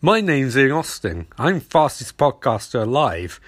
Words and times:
My 0.00 0.20
name's 0.20 0.56
Ian 0.56 0.70
Austin. 0.70 1.26
I'm 1.38 1.58
fastest 1.58 2.16
podcaster 2.16 2.82
alive. 2.82 3.40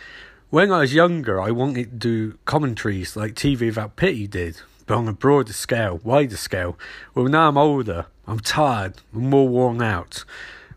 When 0.49 0.73
I 0.73 0.81
was 0.81 0.93
younger, 0.93 1.41
I 1.41 1.53
wanted 1.53 1.93
to 1.93 1.97
do 1.97 2.39
commentaries 2.45 3.15
like 3.15 3.35
TV 3.35 3.67
Without 3.67 3.95
Pity 3.95 4.27
did, 4.27 4.61
but 4.85 4.97
on 4.97 5.07
a 5.07 5.13
broader 5.13 5.53
scale, 5.53 6.01
wider 6.03 6.37
scale. 6.37 6.77
Well, 7.15 7.27
now 7.27 7.51
I'm 7.51 7.57
older, 7.57 8.07
I'm 8.27 8.41
tired, 8.41 8.95
I'm 9.15 9.31
more 9.31 9.49
worn 9.49 9.81
out. 9.81 10.25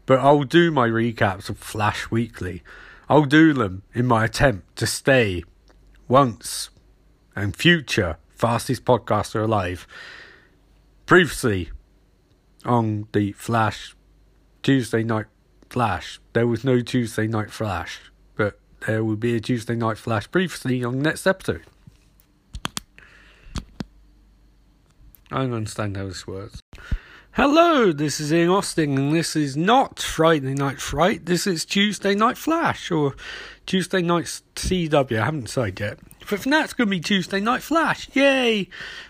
But 0.05 0.19
I'll 0.19 0.43
do 0.43 0.69
my 0.69 0.87
recaps 0.87 1.49
of 1.49 1.57
Flash 1.57 2.11
weekly. 2.11 2.61
I'll 3.09 3.25
do 3.25 3.51
them 3.51 3.81
in 3.95 4.05
my 4.05 4.25
attempt 4.25 4.75
to 4.75 4.85
stay 4.85 5.43
once 6.07 6.69
and 7.35 7.55
future 7.55 8.17
fastest 8.29 8.85
podcaster 8.85 9.43
alive. 9.43 9.87
Previously 11.07 11.71
on 12.63 13.07
the 13.11 13.31
Flash 13.31 13.95
Tuesday 14.61 15.03
night 15.03 15.25
Flash. 15.73 16.19
There 16.33 16.45
was 16.45 16.63
no 16.63 16.81
Tuesday 16.81 17.25
Night 17.25 17.49
Flash, 17.49 17.99
but 18.35 18.59
there 18.85 19.03
will 19.03 19.15
be 19.15 19.35
a 19.35 19.39
Tuesday 19.39 19.73
Night 19.73 19.97
Flash 19.97 20.27
briefly 20.27 20.83
on 20.83 20.97
the 20.97 21.01
next 21.01 21.25
episode. 21.25 21.63
I 25.31 25.39
don't 25.39 25.53
understand 25.53 25.97
how 25.97 26.05
this 26.05 26.27
works. 26.27 26.61
Hello, 27.31 27.91
this 27.91 28.19
is 28.19 28.31
Ian 28.31 28.49
Austin, 28.49 28.99
and 28.99 29.15
this 29.15 29.35
is 29.35 29.57
not 29.57 29.97
Friday 29.97 30.53
Night 30.53 30.79
Fright. 30.79 31.25
This 31.25 31.47
is 31.47 31.65
Tuesday 31.65 32.13
Night 32.13 32.37
Flash 32.37 32.91
or 32.91 33.15
Tuesday 33.65 34.03
Night 34.03 34.25
CW. 34.55 35.19
I 35.19 35.25
haven't 35.25 35.45
decided 35.45 35.79
yet. 35.79 35.99
But 36.29 36.41
for 36.41 36.49
now, 36.49 36.63
it's 36.63 36.73
going 36.73 36.87
to 36.87 36.91
be 36.91 36.99
Tuesday 36.99 37.39
Night 37.39 37.63
Flash. 37.63 38.15
Yay! 38.15 38.69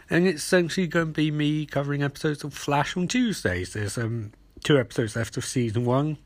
And 0.09 0.25
it's 0.25 0.43
essentially 0.43 0.87
going 0.87 1.07
to 1.07 1.11
be 1.11 1.29
me 1.29 1.65
covering 1.65 2.01
episodes 2.01 2.45
of 2.45 2.53
Flash 2.53 2.95
on 2.95 3.09
Tuesdays. 3.09 3.73
There's 3.73 3.97
um 3.97 4.31
two 4.63 4.79
episodes 4.79 5.17
left 5.17 5.35
of 5.35 5.43
season 5.43 5.83
one 5.83 6.19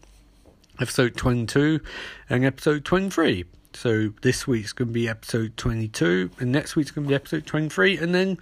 episode 0.80 1.16
22 1.16 1.80
and 2.30 2.46
episode 2.46 2.86
23. 2.86 3.46
So 3.74 4.14
this 4.22 4.48
week's 4.48 4.74
going 4.74 4.88
to 4.88 4.94
be 4.94 5.08
episode 5.08 5.56
22, 5.56 6.32
and 6.40 6.52
next 6.52 6.76
week's 6.76 6.90
going 6.90 7.06
to 7.06 7.10
be 7.10 7.16
episode 7.16 7.46
23, 7.46 7.98
and 7.98 8.16
then 8.16 8.40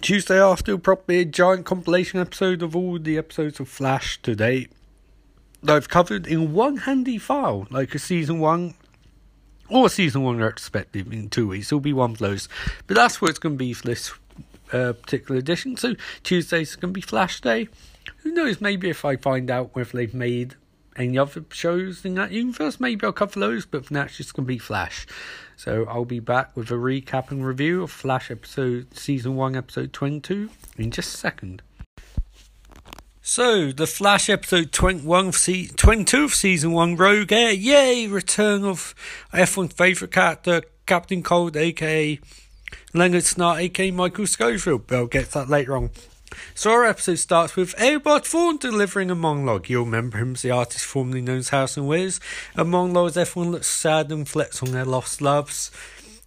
Tuesday 0.00 0.40
after 0.40 0.72
will 0.72 0.78
probably 0.78 1.16
be 1.16 1.20
a 1.22 1.24
giant 1.24 1.66
compilation 1.66 2.20
episode 2.20 2.62
of 2.62 2.76
all 2.76 2.98
the 2.98 3.18
episodes 3.18 3.58
of 3.58 3.68
Flash 3.68 4.22
to 4.22 4.36
date 4.36 4.70
that 5.62 5.74
I've 5.74 5.88
covered 5.88 6.26
in 6.26 6.52
one 6.52 6.78
handy 6.78 7.18
file, 7.18 7.66
like 7.70 7.94
a 7.94 7.98
season 7.98 8.38
one 8.38 8.74
or 9.68 9.88
season 9.88 10.22
one 10.22 10.38
retrospective 10.38 11.12
in 11.12 11.28
two 11.30 11.48
weeks. 11.48 11.68
It'll 11.68 11.80
be 11.80 11.92
one 11.92 12.12
of 12.12 12.18
those, 12.18 12.48
but 12.86 12.96
that's 12.96 13.20
what 13.20 13.30
it's 13.30 13.38
going 13.38 13.56
to 13.56 13.58
be 13.58 13.72
for 13.72 13.86
this 13.86 14.12
uh, 14.72 14.92
particular 14.92 15.38
edition. 15.38 15.76
So 15.76 15.94
Tuesday's 16.22 16.76
going 16.76 16.92
to 16.92 16.98
be 16.98 17.00
Flash 17.00 17.40
Day. 17.40 17.68
Who 18.18 18.32
knows? 18.32 18.60
Maybe 18.60 18.88
if 18.88 19.04
I 19.04 19.16
find 19.16 19.50
out 19.50 19.74
whether 19.74 19.96
they've 19.96 20.14
made 20.14 20.54
any 20.96 21.18
other 21.18 21.44
shows 21.50 22.04
in 22.04 22.14
that 22.14 22.32
universe, 22.32 22.80
maybe 22.80 23.04
I'll 23.04 23.12
cover 23.12 23.38
those, 23.38 23.66
but 23.66 23.86
for 23.86 23.94
now 23.94 24.02
it's 24.02 24.16
just 24.16 24.34
going 24.34 24.46
to 24.46 24.48
be 24.48 24.58
Flash. 24.58 25.06
So 25.56 25.84
I'll 25.88 26.04
be 26.04 26.20
back 26.20 26.56
with 26.56 26.70
a 26.70 26.74
recap 26.74 27.30
and 27.30 27.44
review 27.44 27.82
of 27.82 27.90
Flash 27.90 28.30
episode, 28.30 28.96
season 28.96 29.36
1, 29.36 29.56
episode 29.56 29.92
22 29.92 30.50
in 30.76 30.90
just 30.90 31.14
a 31.14 31.18
second. 31.18 31.62
So, 33.22 33.70
the 33.70 33.86
Flash 33.86 34.28
episode 34.28 34.72
21 34.72 35.28
of 35.28 35.36
se- 35.36 35.68
22 35.76 36.24
of 36.24 36.34
season 36.34 36.72
1, 36.72 36.96
Rogue 36.96 37.30
Air. 37.30 37.52
Yay! 37.52 38.06
Return 38.06 38.64
of 38.64 38.94
F1's 39.32 39.74
favourite 39.74 40.10
character, 40.10 40.62
Captain 40.86 41.22
Cold, 41.22 41.56
aka 41.56 42.18
Leonard 42.92 43.22
Snart, 43.22 43.60
aka 43.60 43.90
Michael 43.92 44.26
Scofield. 44.26 44.86
But 44.86 44.96
I'll 44.96 45.06
get 45.06 45.30
that 45.32 45.48
later 45.48 45.76
on. 45.76 45.90
So 46.54 46.70
our 46.72 46.84
episode 46.84 47.18
starts 47.18 47.56
with 47.56 47.74
Eobard 47.76 48.24
Thawne 48.24 48.58
delivering 48.58 49.10
a 49.10 49.14
monologue. 49.14 49.68
You'll 49.68 49.84
remember 49.84 50.18
him 50.18 50.34
as 50.34 50.42
the 50.42 50.50
artist 50.50 50.84
formerly 50.84 51.20
known 51.20 51.38
as 51.38 51.48
Harrison 51.48 51.86
Wiz. 51.86 52.20
A 52.56 52.64
monologue 52.64 53.10
as 53.10 53.16
everyone 53.16 53.52
looks 53.52 53.68
sad 53.68 54.10
and 54.10 54.20
reflects 54.20 54.62
on 54.62 54.72
their 54.72 54.84
lost 54.84 55.20
loves. 55.20 55.70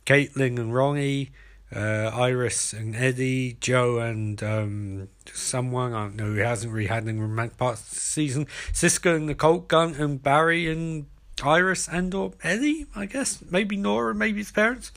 Caitlin 0.05 0.59
and 0.59 0.73
Ronnie, 0.73 1.31
uh, 1.75 2.11
Iris 2.13 2.73
and 2.73 2.95
Eddie, 2.95 3.57
Joe 3.59 3.99
and 3.99 4.41
um, 4.43 5.09
someone, 5.31 5.93
I 5.93 6.03
don't 6.03 6.15
know, 6.15 6.25
who 6.25 6.35
hasn't 6.35 6.73
really 6.73 6.87
had 6.87 7.07
any 7.07 7.19
romantic 7.19 7.57
parts 7.57 7.89
this 7.89 8.01
season. 8.01 8.47
Cisco 8.71 9.15
and 9.15 9.29
the 9.29 9.35
Colt 9.35 9.67
Gun 9.67 9.95
and 9.95 10.21
Barry 10.21 10.69
and 10.69 11.07
Iris 11.43 11.87
and 11.87 12.13
or 12.13 12.33
Eddie, 12.43 12.85
I 12.95 13.05
guess. 13.05 13.43
Maybe 13.49 13.77
Nora, 13.77 14.13
maybe 14.13 14.39
his 14.39 14.51
parents. 14.51 14.91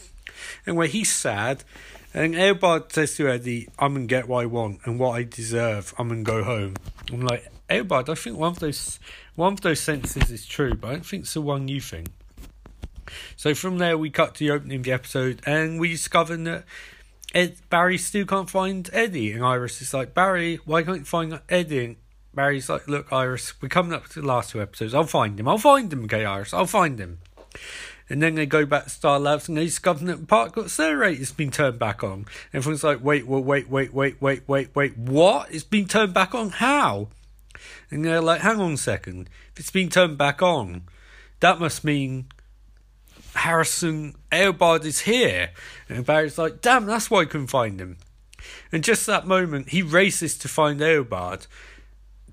Anyway, 0.67 0.89
he's 0.89 1.11
sad. 1.11 1.65
And 2.15 2.35
Eobard 2.35 2.93
says 2.93 3.15
to 3.17 3.29
Eddie, 3.29 3.69
I'm 3.79 3.95
going 3.95 4.07
to 4.07 4.11
get 4.11 4.29
what 4.29 4.43
I 4.43 4.47
want 4.47 4.81
and 4.85 4.99
what 4.99 5.13
I 5.13 5.23
deserve. 5.23 5.95
I'm 5.99 6.09
going 6.09 6.25
to 6.25 6.31
go 6.31 6.45
home. 6.45 6.75
I'm 7.13 7.21
like, 7.21 7.47
Eobard, 7.69 8.09
I 8.09 8.15
think 8.15 8.39
one 8.39 8.53
of 8.53 8.59
those 8.61 8.99
one 9.35 9.53
of 9.53 9.61
those 9.61 9.81
sentences 9.81 10.31
is 10.31 10.47
true, 10.47 10.75
but 10.75 10.89
I 10.89 10.93
don't 10.93 11.07
think 11.07 11.25
it's 11.25 11.35
the 11.35 11.43
one 11.43 11.69
you 11.69 11.81
think. 11.81 12.09
So 13.37 13.55
from 13.55 13.79
there, 13.79 13.99
we 13.99 14.11
cut 14.11 14.35
to 14.37 14.45
the 14.45 14.51
opening 14.51 14.79
of 14.79 14.85
the 14.85 14.93
episode, 14.93 15.43
and 15.47 15.79
we 15.79 15.91
discover 15.91 16.37
that 16.37 16.65
Ed, 17.35 17.57
Barry 17.69 17.99
still 17.99 18.25
can't 18.25 18.49
find 18.49 18.89
Eddie. 18.93 19.33
And 19.33 19.45
Iris 19.45 19.83
is 19.83 19.93
like, 19.93 20.15
Barry, 20.15 20.57
why 20.65 20.83
can't 20.83 20.99
you 20.99 21.05
find 21.05 21.39
Eddie? 21.49 21.85
And 21.85 21.97
Barry's 22.35 22.69
like, 22.69 22.89
look, 22.89 23.13
Iris, 23.13 23.61
we're 23.61 23.69
coming 23.69 23.93
up 23.93 24.09
to 24.09 24.21
the 24.21 24.27
last 24.27 24.51
two 24.51 24.63
episodes. 24.63 24.95
I'll 24.95 25.05
find 25.05 25.39
him. 25.39 25.49
I'll 25.49 25.59
find 25.59 25.93
him, 25.93 26.05
okay, 26.05 26.25
Iris. 26.25 26.55
I'll 26.55 26.67
find 26.67 26.99
him. 26.99 27.19
And 28.09 28.23
then 28.23 28.37
they 28.37 28.47
go 28.47 28.65
back 28.65 28.85
to 28.85 28.91
Star 28.91 29.19
Labs 29.19 29.49
and 29.49 29.59
they 29.59 29.65
discover 29.65 30.05
that 30.05 30.29
the 30.29 30.61
accelerator 30.63 31.19
has 31.19 31.33
been 31.33 31.51
turned 31.51 31.79
back 31.79 32.05
on. 32.05 32.27
Everyone's 32.53 32.85
like, 32.85 33.03
wait, 33.03 33.27
well, 33.27 33.43
wait, 33.43 33.69
wait, 33.69 33.93
wait, 33.93 34.23
wait, 34.23 34.49
wait, 34.49 34.75
wait, 34.75 34.97
what? 34.97 35.53
It's 35.53 35.65
been 35.65 35.87
turned 35.87 36.15
back 36.15 36.35
on? 36.35 36.51
How? 36.51 37.09
And 37.91 38.05
they're 38.05 38.21
like, 38.21 38.43
hang 38.43 38.61
on 38.61 38.73
a 38.75 38.77
second. 38.77 39.29
If 39.53 39.61
it's 39.61 39.71
been 39.71 39.89
turned 39.89 40.19
back 40.19 40.41
on, 40.41 40.83
that 41.41 41.59
must 41.59 41.85
mean 41.85 42.27
Harrison 43.35 44.15
Eobard 44.31 44.85
is 44.85 45.01
here. 45.01 45.51
And 45.89 46.07
Barry's 46.07 46.39
like, 46.39 46.61
damn, 46.61 46.87
that's 46.87 47.11
why 47.11 47.23
I 47.23 47.25
couldn't 47.25 47.49
find 47.49 47.81
him. 47.81 47.99
And 48.71 48.85
just 48.85 49.07
that 49.07 49.27
moment, 49.27 49.71
he 49.71 49.83
races 49.83 50.39
to 50.39 50.49
find 50.49 50.81
Eobard. 50.81 51.47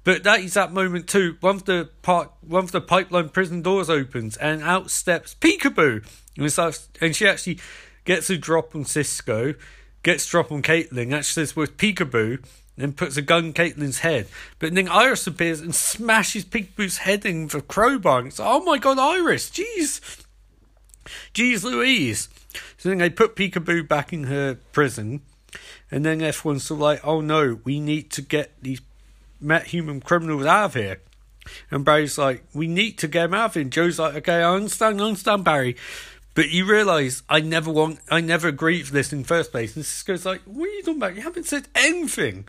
But 0.03 0.23
that 0.23 0.41
is 0.41 0.53
that 0.55 0.73
moment 0.73 1.07
too. 1.07 1.37
One 1.39 1.55
of 1.55 1.65
the 1.65 1.89
park, 2.01 2.33
one 2.41 2.63
of 2.63 2.71
the 2.71 2.81
pipeline 2.81 3.29
prison 3.29 3.61
doors 3.61 3.89
opens, 3.89 4.35
and 4.37 4.61
out 4.61 4.91
steps 4.91 5.35
Peekaboo, 5.39 6.05
and, 6.37 6.51
starts, 6.51 6.89
and 6.99 7.15
she 7.15 7.27
actually 7.27 7.59
gets 8.05 8.29
a 8.29 8.37
drop 8.37 8.75
on 8.75 8.85
Cisco, 8.85 9.53
gets 10.03 10.27
a 10.27 10.29
drop 10.29 10.51
on 10.51 10.61
Caitlin. 10.61 11.13
Actually 11.13 11.45
says 11.45 11.55
with 11.55 11.77
Peekaboo, 11.77 12.43
and 12.77 12.97
puts 12.97 13.17
a 13.17 13.21
gun 13.21 13.45
in 13.45 13.53
Caitlin's 13.53 13.99
head. 13.99 14.27
But 14.59 14.73
then 14.73 14.89
Iris 14.89 15.27
appears 15.27 15.61
and 15.61 15.75
smashes 15.75 16.45
Peekaboo's 16.45 16.97
head 16.97 17.25
in 17.25 17.43
with 17.45 17.55
a 17.55 17.61
crowbar. 17.61 18.25
It's 18.25 18.39
like, 18.39 18.49
oh 18.49 18.63
my 18.63 18.77
god, 18.77 18.99
Iris, 18.99 19.49
jeez, 19.49 20.25
jeez 21.33 21.63
Louise. 21.63 22.29
So 22.77 22.89
then 22.89 22.97
they 22.97 23.09
put 23.09 23.35
Peekaboo 23.35 23.87
back 23.87 24.11
in 24.11 24.25
her 24.25 24.55
prison, 24.71 25.21
and 25.89 26.05
then 26.05 26.21
everyone's 26.21 26.63
sort 26.63 26.79
of 26.79 26.81
like, 26.81 27.01
oh 27.03 27.21
no, 27.21 27.59
we 27.63 27.79
need 27.79 28.11
to 28.11 28.21
get 28.21 28.51
these 28.61 28.81
metahuman 29.43 30.03
criminals 30.03 30.45
out 30.45 30.65
of 30.65 30.73
here. 30.75 31.01
And 31.69 31.83
Barry's 31.83 32.17
like, 32.17 32.43
we 32.53 32.67
need 32.67 32.97
to 32.99 33.07
get 33.07 33.25
him 33.25 33.33
out 33.33 33.47
of 33.47 33.53
here. 33.55 33.61
And 33.63 33.71
Joe's 33.71 33.99
like, 33.99 34.15
okay, 34.15 34.41
I 34.41 34.53
understand, 34.53 35.01
I 35.01 35.05
understand, 35.05 35.43
Barry. 35.43 35.75
But 36.35 36.49
you 36.49 36.65
realise 36.65 37.21
I 37.29 37.41
never 37.41 37.71
want, 37.71 37.99
I 38.09 38.21
never 38.21 38.47
agreed 38.47 38.87
for 38.87 38.93
this 38.93 39.13
in 39.13 39.21
the 39.21 39.27
first 39.27 39.51
place. 39.51 39.75
And 39.75 39.85
Cisco's 39.85 40.25
like, 40.25 40.41
what 40.45 40.67
are 40.67 40.71
you 40.71 40.81
talking 40.81 40.97
about? 40.97 41.15
You 41.15 41.21
haven't 41.21 41.45
said 41.45 41.67
anything 41.75 42.47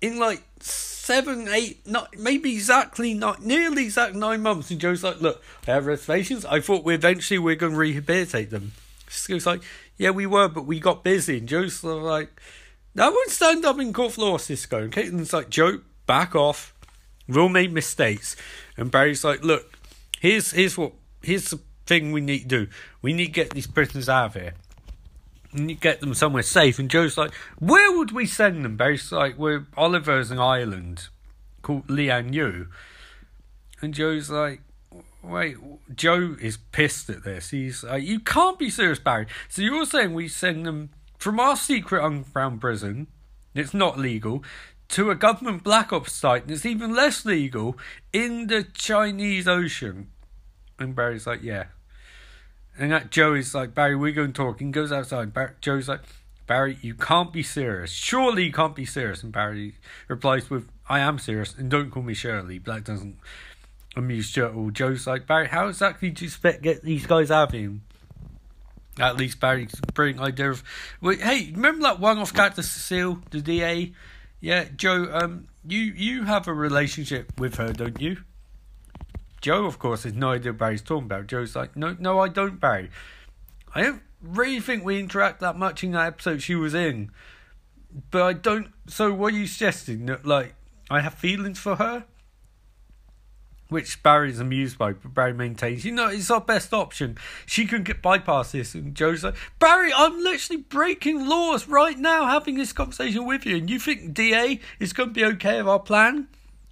in 0.00 0.18
like 0.18 0.42
seven, 0.60 1.48
eight, 1.48 1.86
not 1.86 2.18
maybe 2.18 2.52
exactly 2.52 3.14
not 3.14 3.42
nearly 3.42 3.84
exact 3.84 4.14
nine 4.14 4.42
months. 4.42 4.70
And 4.70 4.80
Joe's 4.80 5.02
like, 5.02 5.20
look, 5.20 5.42
I 5.66 5.72
have 5.72 5.86
reservations. 5.86 6.44
I 6.44 6.60
thought 6.60 6.84
we 6.84 6.94
eventually 6.94 7.38
we're 7.38 7.54
going 7.54 7.72
to 7.72 7.78
rehabilitate 7.78 8.50
them. 8.50 8.72
Cisco's 9.08 9.46
like, 9.46 9.62
yeah, 9.96 10.10
we 10.10 10.26
were, 10.26 10.48
but 10.48 10.66
we 10.66 10.78
got 10.78 11.02
busy. 11.02 11.38
And 11.38 11.48
Joe's 11.48 11.82
like, 11.82 12.40
that 12.94 13.10
won't 13.10 13.30
stand 13.30 13.64
up 13.64 13.78
in 13.78 13.92
court 13.92 14.12
floor, 14.12 14.38
Cisco. 14.38 14.82
And 14.82 14.92
Caitlin's 14.92 15.32
like, 15.32 15.48
Joe, 15.48 15.80
back 16.08 16.34
off. 16.34 16.74
We'll 17.28 17.48
make 17.48 17.70
mistakes. 17.70 18.34
And 18.76 18.90
Barry's 18.90 19.22
like, 19.22 19.44
look, 19.44 19.78
here's 20.20 20.50
here's 20.50 20.76
what 20.76 20.94
here's 21.22 21.50
the 21.50 21.60
thing 21.86 22.10
we 22.10 22.20
need 22.20 22.40
to 22.40 22.64
do. 22.64 22.66
We 23.00 23.12
need 23.12 23.26
to 23.26 23.32
get 23.32 23.50
these 23.50 23.68
prisoners 23.68 24.08
out 24.08 24.26
of 24.26 24.34
here. 24.34 24.54
We 25.52 25.60
need 25.60 25.74
to 25.74 25.80
get 25.80 26.00
them 26.00 26.14
somewhere 26.14 26.42
safe. 26.42 26.80
And 26.80 26.90
Joe's 26.90 27.16
like, 27.16 27.32
where 27.58 27.96
would 27.96 28.10
we 28.10 28.26
send 28.26 28.64
them? 28.64 28.76
Barry's 28.76 29.12
like, 29.12 29.38
we're 29.38 29.66
Oliver's 29.76 30.32
an 30.32 30.40
island 30.40 31.08
called 31.62 31.88
Lian 31.88 32.32
Yu. 32.32 32.66
And 33.80 33.94
Joe's 33.94 34.30
like, 34.30 34.62
wait, 35.22 35.56
Joe 35.94 36.36
is 36.40 36.56
pissed 36.72 37.08
at 37.10 37.24
this. 37.24 37.50
He's 37.50 37.84
like, 37.84 38.02
you 38.02 38.18
can't 38.20 38.58
be 38.58 38.70
serious, 38.70 38.98
Barry. 38.98 39.26
So 39.48 39.62
you're 39.62 39.86
saying 39.86 40.14
we 40.14 40.28
send 40.28 40.66
them 40.66 40.90
from 41.18 41.40
our 41.40 41.56
secret 41.56 42.04
underground 42.04 42.60
prison, 42.60 43.08
it's 43.54 43.74
not 43.74 43.98
legal, 43.98 44.44
to 44.88 45.10
a 45.10 45.14
government 45.14 45.62
black 45.62 45.92
ops 45.92 46.12
site 46.12 46.42
and 46.42 46.50
it's 46.50 46.64
even 46.64 46.94
less 46.94 47.24
legal 47.24 47.76
in 48.12 48.46
the 48.46 48.64
Chinese 48.64 49.46
Ocean. 49.46 50.08
And 50.78 50.94
Barry's 50.94 51.26
like, 51.26 51.42
yeah. 51.42 51.66
And 52.78 52.92
that 52.92 53.10
Joey's 53.10 53.54
like, 53.54 53.74
Barry, 53.74 53.96
we're 53.96 54.12
going 54.12 54.32
to 54.32 54.42
talk. 54.44 54.60
And 54.60 54.72
goes 54.72 54.92
outside. 54.92 55.34
Barry, 55.34 55.50
Joey's 55.60 55.88
like, 55.88 56.02
Barry, 56.46 56.78
you 56.80 56.94
can't 56.94 57.32
be 57.32 57.42
serious. 57.42 57.90
Surely 57.90 58.44
you 58.44 58.52
can't 58.52 58.76
be 58.76 58.86
serious. 58.86 59.22
And 59.22 59.32
Barry 59.32 59.74
replies 60.06 60.48
with, 60.48 60.68
I 60.88 61.00
am 61.00 61.18
serious. 61.18 61.54
And 61.58 61.70
don't 61.70 61.90
call 61.90 62.04
me 62.04 62.14
Shirley. 62.14 62.58
That 62.58 62.84
doesn't. 62.84 63.18
At 63.96 64.54
all. 64.54 64.70
Joe's 64.70 65.08
like, 65.08 65.26
Barry, 65.26 65.48
how 65.48 65.66
exactly 65.66 66.10
do 66.10 66.24
you 66.24 66.28
expect 66.28 66.62
get 66.62 66.84
these 66.84 67.04
guys 67.04 67.32
out 67.32 67.48
of 67.48 67.54
him? 67.54 67.82
At 69.00 69.16
least 69.16 69.40
Barry's 69.40 69.74
brilliant 69.92 70.20
idea 70.20 70.50
of, 70.50 70.62
hey, 71.02 71.50
remember 71.52 71.82
that 71.82 71.98
one 71.98 72.18
off 72.18 72.32
character 72.32 72.62
Cecile, 72.62 73.18
the 73.30 73.40
DA? 73.40 73.92
Yeah, 74.40 74.66
Joe, 74.76 75.08
um, 75.12 75.48
you 75.66 75.80
you 75.80 76.24
have 76.24 76.46
a 76.46 76.54
relationship 76.54 77.32
with 77.38 77.56
her, 77.56 77.72
don't 77.72 78.00
you? 78.00 78.18
Joe, 79.40 79.66
of 79.66 79.78
course, 79.78 80.02
has 80.04 80.14
no 80.14 80.30
idea 80.30 80.52
Barry's 80.52 80.82
talking 80.82 81.04
about. 81.04 81.26
Joe's 81.26 81.54
like, 81.54 81.76
no, 81.76 81.96
no, 81.98 82.18
I 82.18 82.28
don't, 82.28 82.60
Barry. 82.60 82.90
I 83.74 83.82
don't 83.82 84.02
really 84.20 84.60
think 84.60 84.84
we 84.84 84.98
interact 84.98 85.40
that 85.40 85.56
much 85.56 85.84
in 85.84 85.92
that 85.92 86.06
episode 86.06 86.42
she 86.42 86.54
was 86.54 86.74
in. 86.74 87.10
But 88.10 88.22
I 88.22 88.32
don't. 88.32 88.68
So, 88.86 89.12
what 89.12 89.32
are 89.32 89.36
you 89.36 89.46
suggesting? 89.46 90.06
That, 90.06 90.26
like, 90.26 90.54
I 90.90 91.00
have 91.00 91.14
feelings 91.14 91.58
for 91.58 91.76
her? 91.76 92.04
Which 93.68 94.02
Barry's 94.02 94.40
amused 94.40 94.78
by, 94.78 94.92
but 94.92 95.12
Barry 95.12 95.34
maintains, 95.34 95.84
you 95.84 95.92
know, 95.92 96.08
it's 96.08 96.30
our 96.30 96.40
best 96.40 96.72
option. 96.72 97.18
She 97.44 97.66
can 97.66 97.82
get 97.82 98.00
bypass 98.00 98.52
this. 98.52 98.74
And 98.74 98.94
Joe's 98.94 99.22
like, 99.22 99.36
Barry, 99.58 99.92
I'm 99.94 100.22
literally 100.22 100.62
breaking 100.62 101.26
laws 101.28 101.68
right 101.68 101.98
now 101.98 102.24
having 102.24 102.56
this 102.56 102.72
conversation 102.72 103.26
with 103.26 103.44
you. 103.44 103.56
And 103.56 103.68
you 103.68 103.78
think 103.78 104.14
DA 104.14 104.58
is 104.80 104.94
going 104.94 105.10
to 105.10 105.14
be 105.14 105.24
okay 105.24 105.58
with 105.58 105.68
our 105.68 105.80
plan? 105.80 106.28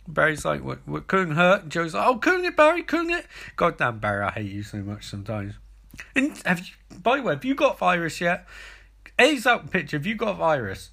Barry's 0.08 0.44
like, 0.44 0.64
what, 0.64 0.86
what 0.86 1.06
couldn't 1.06 1.34
hurt? 1.34 1.64
And 1.64 1.72
Joe's 1.72 1.94
like, 1.94 2.06
oh, 2.06 2.16
couldn't 2.16 2.44
it, 2.44 2.56
Barry? 2.56 2.82
Couldn't 2.82 3.10
it? 3.10 3.26
God 3.56 3.76
damn, 3.76 3.98
Barry, 3.98 4.24
I 4.24 4.30
hate 4.30 4.50
you 4.50 4.62
so 4.62 4.78
much 4.78 5.04
sometimes. 5.04 5.54
And 6.14 6.40
have 6.44 6.60
you, 6.60 6.74
by 7.02 7.16
the 7.16 7.22
way, 7.22 7.34
have 7.34 7.44
you 7.44 7.54
got 7.54 7.78
virus 7.78 8.20
yet? 8.20 8.46
A's 9.18 9.46
out 9.46 9.70
picture, 9.70 9.96
have 9.96 10.06
you 10.06 10.14
got 10.14 10.36
virus? 10.36 10.90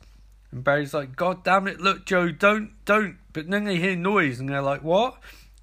And 0.52 0.64
Barry's 0.64 0.94
like, 0.94 1.16
God 1.16 1.44
damn 1.44 1.68
it, 1.68 1.80
look, 1.80 2.06
Joe, 2.06 2.32
don't, 2.32 2.72
don't. 2.86 3.18
But 3.34 3.50
then 3.50 3.66
they 3.66 3.78
hear 3.78 3.96
noise 3.96 4.40
and 4.40 4.50
they're 4.50 4.62
like, 4.62 4.84
what? 4.84 5.18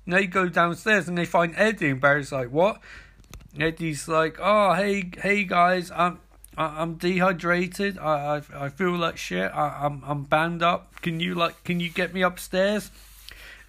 And 0.06 0.14
they 0.14 0.26
go 0.26 0.48
downstairs 0.48 1.08
and 1.08 1.16
they 1.16 1.24
find 1.24 1.54
Eddie, 1.56 1.90
and 1.90 2.00
Barry's 2.00 2.32
like, 2.32 2.50
what? 2.50 2.80
Eddie's 3.58 4.08
like, 4.08 4.38
oh, 4.40 4.74
hey, 4.74 5.10
hey 5.18 5.44
guys, 5.44 5.90
I'm, 5.90 6.20
I'm 6.56 6.94
dehydrated. 6.94 7.98
I, 7.98 8.36
I, 8.36 8.64
I 8.66 8.68
feel 8.68 8.96
like 8.96 9.16
shit. 9.16 9.50
I, 9.52 9.80
I'm, 9.84 10.02
I'm 10.06 10.24
banned 10.24 10.62
up. 10.62 11.00
Can 11.00 11.20
you 11.20 11.34
like, 11.34 11.64
can 11.64 11.80
you 11.80 11.90
get 11.90 12.14
me 12.14 12.22
upstairs? 12.22 12.90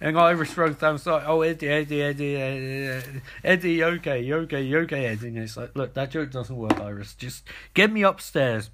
And 0.00 0.18
Iris 0.18 0.56
runs 0.56 0.78
downstairs. 0.78 1.22
Oh, 1.26 1.42
Eddie, 1.42 1.68
Eddie, 1.68 2.02
Eddie, 2.02 2.36
Eddie, 2.36 3.20
Eddie, 3.44 3.84
okay, 3.84 4.32
okay, 4.32 4.74
okay, 4.74 5.06
Eddie. 5.06 5.28
And 5.28 5.38
it's 5.38 5.56
like, 5.56 5.76
look, 5.76 5.94
that 5.94 6.10
joke 6.10 6.32
doesn't 6.32 6.56
work, 6.56 6.78
Iris. 6.80 7.14
Just 7.14 7.44
get 7.72 7.92
me 7.92 8.02
upstairs. 8.02 8.70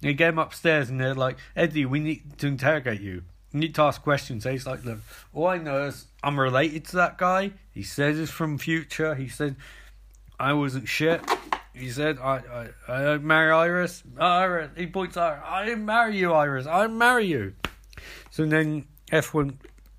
They 0.00 0.14
get 0.14 0.30
him 0.30 0.38
upstairs, 0.38 0.88
and 0.88 0.98
they're 0.98 1.14
like, 1.14 1.36
Eddie, 1.54 1.84
we 1.84 2.00
need 2.00 2.38
to 2.38 2.46
interrogate 2.46 3.02
you. 3.02 3.24
Need 3.52 3.74
to 3.74 3.82
ask 3.82 4.02
questions. 4.02 4.44
He's 4.44 4.66
like, 4.66 4.84
look, 4.84 5.00
all 5.34 5.48
I 5.48 5.58
know 5.58 5.86
is 5.86 6.06
I'm 6.22 6.38
related 6.38 6.84
to 6.86 6.96
that 6.96 7.18
guy. 7.18 7.52
He 7.72 7.82
says 7.82 8.16
he's 8.16 8.30
from 8.30 8.58
future. 8.58 9.14
He 9.16 9.28
said 9.28 9.56
I 10.38 10.52
wasn't 10.52 10.88
shit. 10.88 11.20
He 11.74 11.90
said 11.90 12.18
I 12.18 12.36
I 12.36 12.68
I 12.88 13.02
don't 13.02 13.24
marry 13.24 13.50
Iris. 13.50 14.04
Iris. 14.18 14.70
He 14.76 14.86
points 14.86 15.16
out, 15.16 15.42
I 15.44 15.64
didn't 15.64 15.84
marry 15.84 16.16
you, 16.16 16.32
Iris. 16.32 16.66
I 16.66 16.82
didn't 16.82 16.98
marry 16.98 17.26
you. 17.26 17.54
So 18.30 18.46
then 18.46 18.86
F1 19.10 19.54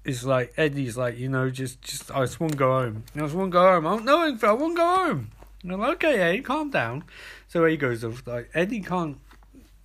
is 0.06 0.26
like 0.26 0.54
Eddie's 0.58 0.98
like, 0.98 1.18
you 1.18 1.28
know, 1.28 1.50
just 1.50 1.82
just 1.82 2.10
I 2.12 2.22
just 2.22 2.40
want 2.40 2.54
to 2.54 2.58
go 2.58 2.72
home. 2.72 3.04
I 3.16 3.20
just 3.20 3.36
want 3.36 3.52
to 3.52 3.54
go 3.54 3.62
home. 3.62 3.86
I 3.86 3.90
don't 3.92 4.06
know 4.06 4.24
anything. 4.24 4.50
I 4.50 4.54
want 4.54 4.76
to 4.76 4.78
go 4.78 4.96
home. 4.96 5.32
And 5.64 5.74
I'm 5.74 5.80
like, 5.80 5.96
okay, 5.96 6.20
Eddie, 6.20 6.42
calm 6.42 6.70
down. 6.70 7.04
So 7.48 7.66
he 7.66 7.78
goes 7.78 8.04
like 8.26 8.50
Eddie 8.54 8.82
can't 8.82 9.18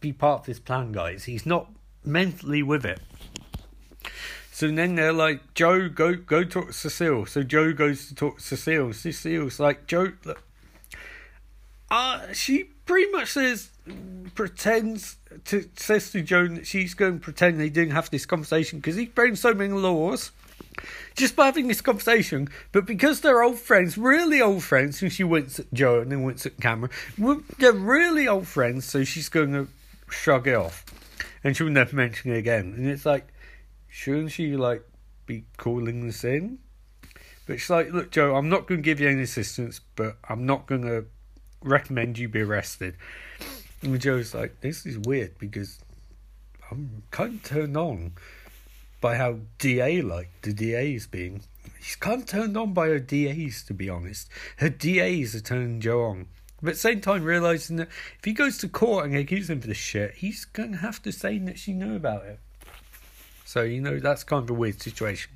be 0.00 0.12
part 0.12 0.40
of 0.40 0.46
this 0.46 0.60
plan, 0.60 0.92
guys. 0.92 1.24
He's 1.24 1.44
not 1.44 1.68
mentally 2.04 2.62
with 2.62 2.86
it. 2.86 3.00
So 4.56 4.70
then 4.70 4.94
they're 4.94 5.12
like, 5.12 5.52
Joe, 5.52 5.90
go 5.90 6.14
go 6.14 6.42
talk 6.42 6.68
to 6.68 6.72
Cecile. 6.72 7.26
So 7.26 7.42
Joe 7.42 7.74
goes 7.74 8.08
to 8.08 8.14
talk 8.14 8.38
to 8.38 8.42
Cecile. 8.42 8.94
Cecile's 8.94 9.60
like, 9.60 9.86
Joe, 9.86 10.12
look, 10.24 10.42
uh, 11.90 12.32
she 12.32 12.64
pretty 12.86 13.12
much 13.12 13.32
says, 13.32 13.68
pretends 14.34 15.18
to 15.44 15.68
says 15.76 16.10
to 16.12 16.22
Joe 16.22 16.48
that 16.48 16.66
she's 16.66 16.94
going 16.94 17.18
to 17.18 17.20
pretend 17.20 17.60
they 17.60 17.68
didn't 17.68 17.92
have 17.92 18.08
this 18.08 18.24
conversation 18.24 18.78
because 18.78 18.96
he's 18.96 19.10
breaking 19.10 19.36
so 19.36 19.52
many 19.52 19.74
laws 19.74 20.30
just 21.14 21.36
by 21.36 21.44
having 21.44 21.68
this 21.68 21.82
conversation. 21.82 22.48
But 22.72 22.86
because 22.86 23.20
they're 23.20 23.42
old 23.42 23.58
friends, 23.58 23.98
really 23.98 24.40
old 24.40 24.62
friends, 24.62 25.02
and 25.02 25.12
she 25.12 25.22
winks 25.22 25.58
at 25.58 25.70
Joe 25.74 26.00
and 26.00 26.10
then 26.10 26.22
winks 26.22 26.46
at 26.46 26.58
camera, 26.62 26.88
they're 27.58 27.72
really 27.72 28.26
old 28.26 28.48
friends, 28.48 28.86
so 28.86 29.04
she's 29.04 29.28
going 29.28 29.52
to 29.52 29.68
shrug 30.08 30.48
it 30.48 30.54
off. 30.54 30.86
And 31.44 31.54
she'll 31.54 31.68
never 31.68 31.94
mention 31.94 32.32
it 32.32 32.38
again. 32.38 32.72
And 32.74 32.88
it's 32.88 33.04
like, 33.04 33.26
shouldn't 33.96 34.30
she, 34.30 34.56
like, 34.56 34.84
be 35.24 35.44
calling 35.56 36.06
this 36.06 36.22
in? 36.22 36.58
But 37.46 37.60
she's 37.60 37.70
like, 37.70 37.92
look, 37.92 38.10
Joe, 38.10 38.36
I'm 38.36 38.50
not 38.50 38.66
going 38.66 38.82
to 38.82 38.84
give 38.84 39.00
you 39.00 39.08
any 39.08 39.22
assistance, 39.22 39.80
but 39.96 40.18
I'm 40.28 40.44
not 40.44 40.66
going 40.66 40.82
to 40.82 41.06
recommend 41.62 42.18
you 42.18 42.28
be 42.28 42.42
arrested. 42.42 42.96
And 43.80 43.98
Joe's 43.98 44.34
like, 44.34 44.60
this 44.60 44.84
is 44.84 44.98
weird 44.98 45.38
because 45.38 45.78
I'm 46.70 47.04
kind 47.10 47.36
of 47.36 47.42
turned 47.42 47.76
on 47.78 48.12
by 49.00 49.16
how 49.16 49.38
DA 49.58 50.02
like 50.02 50.28
the 50.42 50.52
DA's 50.52 51.06
being. 51.06 51.40
She's 51.80 51.96
kind 51.96 52.20
of 52.20 52.28
turned 52.28 52.56
on 52.58 52.74
by 52.74 52.88
her 52.88 52.98
DAs, 52.98 53.64
to 53.64 53.72
be 53.72 53.88
honest. 53.88 54.28
Her 54.58 54.68
DAs 54.68 55.34
are 55.34 55.40
turning 55.40 55.80
Joe 55.80 56.02
on. 56.04 56.26
But 56.60 56.70
at 56.70 56.74
the 56.74 56.80
same 56.80 57.00
time, 57.00 57.24
realizing 57.24 57.76
that 57.76 57.88
if 58.18 58.24
he 58.24 58.34
goes 58.34 58.58
to 58.58 58.68
court 58.68 59.06
and 59.06 59.14
they 59.14 59.20
accuse 59.20 59.48
him 59.48 59.62
for 59.62 59.68
this 59.68 59.78
shit, 59.78 60.16
he's 60.16 60.44
going 60.44 60.72
to 60.72 60.78
have 60.78 61.00
to 61.02 61.12
say 61.12 61.38
that 61.38 61.58
she 61.58 61.72
knew 61.72 61.96
about 61.96 62.26
it. 62.26 62.40
So, 63.46 63.62
you 63.62 63.80
know, 63.80 64.00
that's 64.00 64.24
kind 64.24 64.42
of 64.42 64.50
a 64.50 64.54
weird 64.54 64.82
situation. 64.82 65.30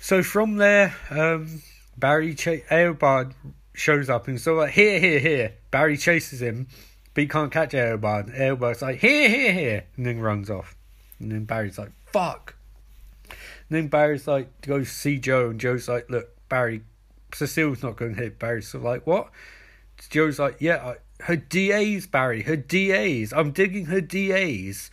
So 0.00 0.24
from 0.24 0.56
there, 0.56 0.94
um, 1.08 1.62
Barry 1.96 2.34
Ch- 2.34 2.66
Eobard 2.70 3.34
shows 3.72 4.10
up 4.10 4.26
and 4.26 4.40
so 4.40 4.54
like, 4.54 4.72
here, 4.72 4.98
here, 4.98 5.20
here. 5.20 5.54
Barry 5.70 5.96
chases 5.96 6.42
him, 6.42 6.66
but 7.14 7.22
he 7.22 7.28
can't 7.28 7.52
catch 7.52 7.70
Eobard. 7.70 8.36
Eobard's 8.36 8.82
like, 8.82 8.98
here, 8.98 9.28
here, 9.28 9.52
here, 9.52 9.84
and 9.96 10.04
then 10.04 10.18
runs 10.18 10.50
off. 10.50 10.76
And 11.20 11.30
then 11.30 11.44
Barry's 11.44 11.78
like, 11.78 11.92
fuck. 12.06 12.56
And 13.28 13.36
then 13.70 13.86
Barry's 13.86 14.26
like, 14.26 14.60
go 14.60 14.82
see 14.82 15.18
Joe, 15.18 15.50
and 15.50 15.60
Joe's 15.60 15.88
like, 15.88 16.10
look, 16.10 16.30
Barry, 16.48 16.82
Cecile's 17.32 17.82
not 17.82 17.94
going 17.94 18.16
to 18.16 18.20
hit 18.20 18.40
Barry. 18.40 18.60
So 18.60 18.80
like, 18.80 19.06
what? 19.06 19.30
Joe's 20.10 20.40
like, 20.40 20.56
yeah, 20.58 20.84
I, 20.84 20.96
her 21.24 21.36
DAs, 21.36 22.08
Barry, 22.08 22.42
her 22.42 22.56
DAs. 22.56 23.32
I'm 23.32 23.52
digging 23.52 23.86
her 23.86 24.00
DAs, 24.00 24.90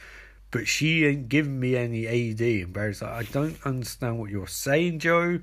but 0.51 0.67
she 0.67 1.05
ain't 1.05 1.29
giving 1.29 1.59
me 1.59 1.75
any 1.75 2.05
AD. 2.07 2.41
And 2.41 2.73
Barry's 2.73 3.01
like, 3.01 3.11
I 3.11 3.23
don't 3.31 3.57
understand 3.65 4.19
what 4.19 4.29
you're 4.29 4.47
saying, 4.47 4.99
Joe, 4.99 5.39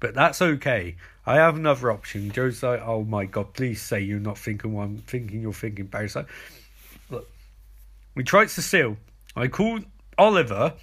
but 0.00 0.14
that's 0.14 0.42
okay. 0.42 0.96
I 1.24 1.36
have 1.36 1.56
another 1.56 1.90
option. 1.90 2.30
Joe's 2.30 2.62
like, 2.62 2.82
oh 2.84 3.04
my 3.04 3.24
god, 3.24 3.54
please 3.54 3.80
say 3.80 4.00
you're 4.00 4.20
not 4.20 4.36
thinking 4.38 4.72
what 4.72 4.84
I'm 4.84 4.98
thinking. 4.98 5.40
You're 5.40 5.52
thinking. 5.52 5.86
Barry's 5.86 6.16
like, 6.16 6.28
look, 7.10 7.28
we 8.14 8.24
tried 8.24 8.50
Cecile. 8.50 8.96
I 9.36 9.48
called 9.48 9.84
Oliver, 10.18 10.74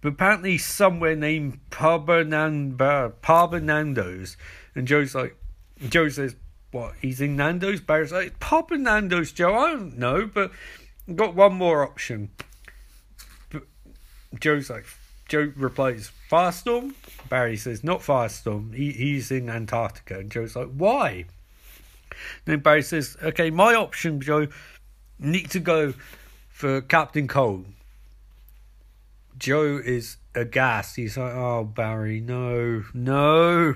but 0.00 0.08
apparently 0.08 0.58
somewhere 0.58 1.14
named 1.14 1.60
Parbernando, 1.70 3.12
Parbernando's. 3.22 4.36
And 4.74 4.88
Joe's 4.88 5.14
like, 5.14 5.36
Joe 5.88 6.08
says, 6.08 6.34
what, 6.70 6.94
he's 7.00 7.20
in 7.20 7.36
Nando's? 7.36 7.80
Barry's 7.80 8.12
like, 8.12 8.40
Parbernando's, 8.40 9.32
Joe, 9.32 9.54
I 9.54 9.72
don't 9.72 9.98
know, 9.98 10.26
but 10.26 10.50
got 11.14 11.34
one 11.34 11.54
more 11.54 11.82
option. 11.82 12.30
Joe's 14.38 14.70
like, 14.70 14.86
Joe 15.28 15.52
replies, 15.56 16.10
Firestorm? 16.30 16.94
Barry 17.28 17.56
says, 17.56 17.84
not 17.84 18.00
Firestorm. 18.00 18.74
He, 18.74 18.92
he's 18.92 19.30
in 19.30 19.48
Antarctica. 19.48 20.18
And 20.18 20.30
Joe's 20.30 20.56
like, 20.56 20.68
why? 20.68 21.26
Then 22.44 22.60
Barry 22.60 22.82
says, 22.82 23.16
okay, 23.22 23.50
my 23.50 23.74
option, 23.74 24.20
Joe, 24.20 24.48
need 25.18 25.50
to 25.50 25.60
go 25.60 25.94
for 26.48 26.80
Captain 26.80 27.28
Cold. 27.28 27.66
Joe 29.38 29.80
is 29.84 30.16
aghast. 30.34 30.96
He's 30.96 31.16
like, 31.16 31.32
oh, 31.32 31.64
Barry, 31.64 32.20
no, 32.20 32.84
no. 32.92 33.74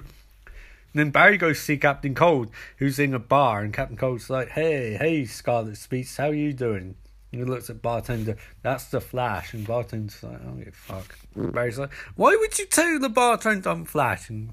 And 0.95 1.01
then 1.01 1.11
Barry 1.11 1.39
goes 1.39 1.59
to 1.59 1.63
see 1.63 1.77
Captain 1.77 2.15
Cold, 2.15 2.51
who's 2.79 2.99
in 2.99 3.15
a 3.15 3.19
bar, 3.19 3.61
and 3.63 3.73
Captain 3.73 3.97
Cold's 3.97 4.29
like, 4.29 4.51
hey, 4.51 4.95
hey, 4.95 5.25
Scarlet 5.25 5.77
Speaks, 5.77 6.17
how 6.17 6.29
are 6.29 6.35
you 6.35 6.53
doing? 6.53 6.97
He 7.33 7.43
looks 7.45 7.71
at 7.71 7.81
bartender, 7.81 8.37
that's 8.61 8.85
the 8.87 9.01
Flash, 9.01 9.55
and 9.55 9.67
bartender's 9.67 10.23
like, 10.23 10.39
oh, 10.47 10.59
yeah, 10.59 10.67
fuck. 10.73 11.19
Barry's 11.35 11.79
like, 11.79 11.93
why 12.15 12.37
would 12.39 12.59
you 12.59 12.67
tell 12.67 12.99
the 12.99 13.09
bartender 13.09 13.71
I'm 13.71 13.87
Flash? 13.87 14.29
And 14.29 14.53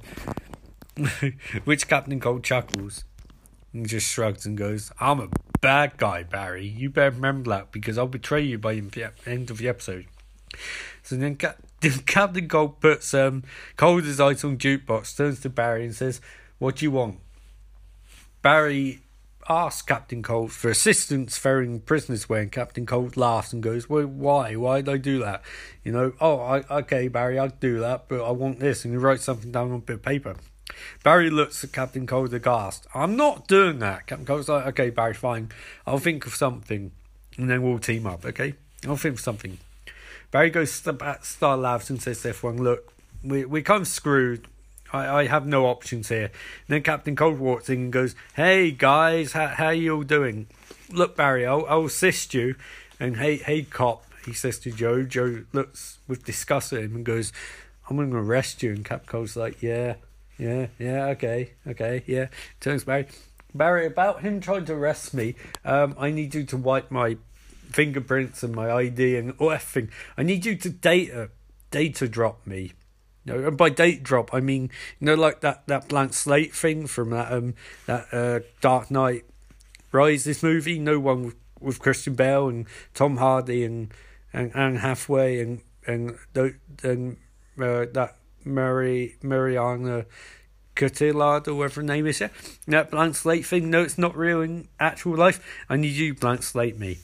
which 1.66 1.90
Captain 1.90 2.22
Cold 2.22 2.44
chuckles 2.46 3.04
and 3.74 3.86
just 3.86 4.10
shrugs 4.10 4.46
and 4.46 4.58
goes, 4.58 4.94
I'm 5.00 5.20
a 5.20 5.28
bad 5.60 5.98
guy, 5.98 6.24
Barry. 6.24 6.66
You 6.66 6.90
better 6.90 7.12
remember 7.12 7.50
that 7.50 7.74
because 7.74 7.98
I'll 7.98 8.08
betray 8.08 8.42
you 8.42 8.58
by 8.58 8.76
the 8.76 9.12
end 9.26 9.52
of 9.52 9.58
the 9.58 9.68
episode. 9.68 10.06
So 11.04 11.18
then 11.18 11.36
Captain 12.06 12.48
Cold 12.48 12.80
puts 12.80 13.14
um, 13.14 13.44
Cold's 13.76 14.20
eyes 14.20 14.44
on 14.44 14.58
jukebox, 14.58 15.18
turns 15.18 15.42
to 15.42 15.50
Barry 15.50 15.84
and 15.84 15.94
says, 15.96 16.22
What 16.60 16.78
do 16.78 16.86
you 16.86 16.92
want? 16.92 17.20
Barry 18.42 19.02
asks 19.50 19.82
Captain 19.82 20.22
Cold 20.22 20.52
for 20.52 20.70
assistance 20.70 21.38
ferrying 21.38 21.80
prisoners 21.80 22.26
away, 22.30 22.42
and 22.42 22.52
Captain 22.52 22.86
Cold 22.86 23.18
laughs 23.18 23.52
and 23.52 23.64
goes, 23.64 23.90
"Well, 23.90 24.06
why? 24.06 24.56
Why 24.56 24.82
did 24.82 24.90
I 24.90 24.98
do 24.98 25.20
that? 25.20 25.42
You 25.84 25.92
know? 25.92 26.14
Oh, 26.22 26.40
I, 26.40 26.64
okay, 26.80 27.08
Barry, 27.08 27.40
I'll 27.40 27.50
do 27.50 27.80
that, 27.80 28.08
but 28.08 28.24
I 28.24 28.32
want 28.32 28.60
this." 28.60 28.86
And 28.86 28.94
he 28.94 28.98
writes 28.98 29.24
something 29.24 29.52
down 29.52 29.72
on 29.72 29.78
a 29.78 29.80
bit 29.80 29.96
of 29.96 30.04
paper. 30.04 30.36
Barry 31.04 31.30
looks 31.30 31.64
at 31.64 31.72
Captain 31.72 32.06
Cold 32.06 32.34
aghast. 32.34 32.86
I'm 32.94 33.16
not 33.16 33.48
doing 33.48 33.80
that. 33.80 34.06
Captain 34.06 34.26
Cold's 34.26 34.50
like, 34.50 34.68
"Okay, 34.68 34.92
Barry, 34.92 35.16
fine. 35.16 35.50
I'll 35.88 35.98
think 35.98 36.28
of 36.28 36.36
something, 36.36 36.92
and 37.38 37.50
then 37.50 37.64
we'll 37.64 37.80
team 37.80 38.06
up. 38.06 38.26
Okay, 38.26 38.54
I'll 38.88 38.98
think 38.98 39.16
of 39.16 39.22
something." 39.22 39.58
Barry 40.32 40.52
goes 40.52 40.80
to 40.82 41.18
Star 41.24 41.58
Labs 41.58 41.90
and 41.90 42.00
says 42.00 42.22
to 42.22 42.30
everyone, 42.30 42.64
"Look, 42.64 42.94
we 43.24 43.46
we 43.46 43.64
kind 43.64 43.82
of 43.82 43.88
screwed." 43.88 44.48
I, 44.92 45.22
I 45.22 45.26
have 45.28 45.46
no 45.46 45.66
options 45.66 46.10
here. 46.10 46.26
And 46.26 46.68
then 46.68 46.84
Captain 46.84 47.16
Cold 47.16 47.40
walks 47.40 47.70
in 47.70 47.76
and 47.76 47.94
goes, 47.94 48.16
Hey 48.36 48.72
guys, 48.72 49.34
how, 49.34 49.48
how 49.48 49.70
you 49.70 49.96
all 49.96 50.04
doing? 50.04 50.48
Look, 50.92 51.16
Barry, 51.16 51.46
I'll, 51.46 51.66
I'll 51.68 51.86
assist 51.86 52.34
you. 52.34 52.56
And 53.00 53.18
hey, 53.18 53.38
hey, 53.38 53.64
cop, 53.64 54.04
he 54.26 54.34
says 54.34 54.60
to 54.60 54.72
Joe. 54.72 55.04
Joe 55.04 55.44
looks 55.54 56.00
with 56.08 56.26
disgust 56.26 56.74
at 56.74 56.84
him 56.84 56.96
and 56.96 57.06
goes, 57.06 57.32
I'm 57.90 57.96
going 57.96 58.12
to 58.12 58.18
arrest 58.18 58.62
you. 58.64 58.72
And 58.72 58.84
Cap 58.84 59.06
Cold's 59.06 59.36
like, 59.36 59.62
Yeah, 59.62 59.96
yeah, 60.38 60.68
yeah, 60.78 61.06
okay, 61.08 61.52
okay, 61.68 62.04
yeah. 62.08 62.28
Turns 62.60 62.84
Barry, 62.84 63.08
Barry, 63.54 63.86
about 63.86 64.22
him 64.22 64.40
trying 64.40 64.66
to 64.66 64.74
arrest 64.74 65.14
me, 65.14 65.36
um, 65.66 65.96
I 66.00 66.12
need 66.12 66.34
you 66.34 66.44
to 66.46 66.58
wipe 66.58 66.92
my 66.92 67.18
fingerprints 67.72 68.44
and 68.44 68.56
my 68.56 68.72
ID 68.72 69.18
and 69.18 69.34
all 69.38 69.52
everything. 69.52 69.92
I 70.18 70.24
need 70.24 70.46
you 70.46 70.56
to 70.56 70.70
data 70.70 71.30
data 71.72 72.08
drop 72.08 72.46
me. 72.48 72.74
You 73.26 73.34
know, 73.34 73.48
and 73.48 73.58
by 73.58 73.70
date 73.70 74.04
drop, 74.04 74.34
I 74.34 74.40
mean 74.40 74.70
you 75.00 75.06
know, 75.06 75.16
like 75.16 75.42
that, 75.42 75.68
that 75.68 75.88
blank 75.88 76.14
slate 76.14 76.54
thing 76.54 76.88
from 76.88 77.12
that 77.12 77.32
um 77.32 77.56
that 77.86 78.08
uh, 78.14 78.40
Dark 78.62 78.90
Knight 78.92 79.26
Rises 79.92 80.44
movie. 80.44 80.80
No 80.80 81.00
one 81.00 81.24
with, 81.26 81.36
with 81.60 81.80
Christian 81.80 82.14
Bale 82.14 82.48
and 82.48 82.66
Tom 82.94 83.18
Hardy 83.18 83.64
and 83.64 83.94
and 84.32 84.56
Anne 84.56 84.78
Hathaway 84.78 85.40
and 85.40 85.62
and 85.86 86.12
uh, 86.36 86.50
that 87.58 88.16
Mary 88.46 89.18
Mariana 89.22 90.06
Cotillard 90.76 91.48
or 91.48 91.56
whatever 91.56 91.82
her 91.82 91.88
name 91.88 92.08
is. 92.08 92.22
Yeah, 92.22 92.30
that 92.68 92.92
blank 92.92 93.16
slate 93.16 93.46
thing. 93.46 93.70
No, 93.70 93.82
it's 93.82 93.98
not 93.98 94.16
real 94.16 94.42
in 94.42 94.70
actual 94.80 95.18
life. 95.18 95.44
I 95.70 95.76
need 95.76 95.96
you 95.96 96.14
blank 96.14 96.44
slate 96.44 96.78
me. 96.78 97.00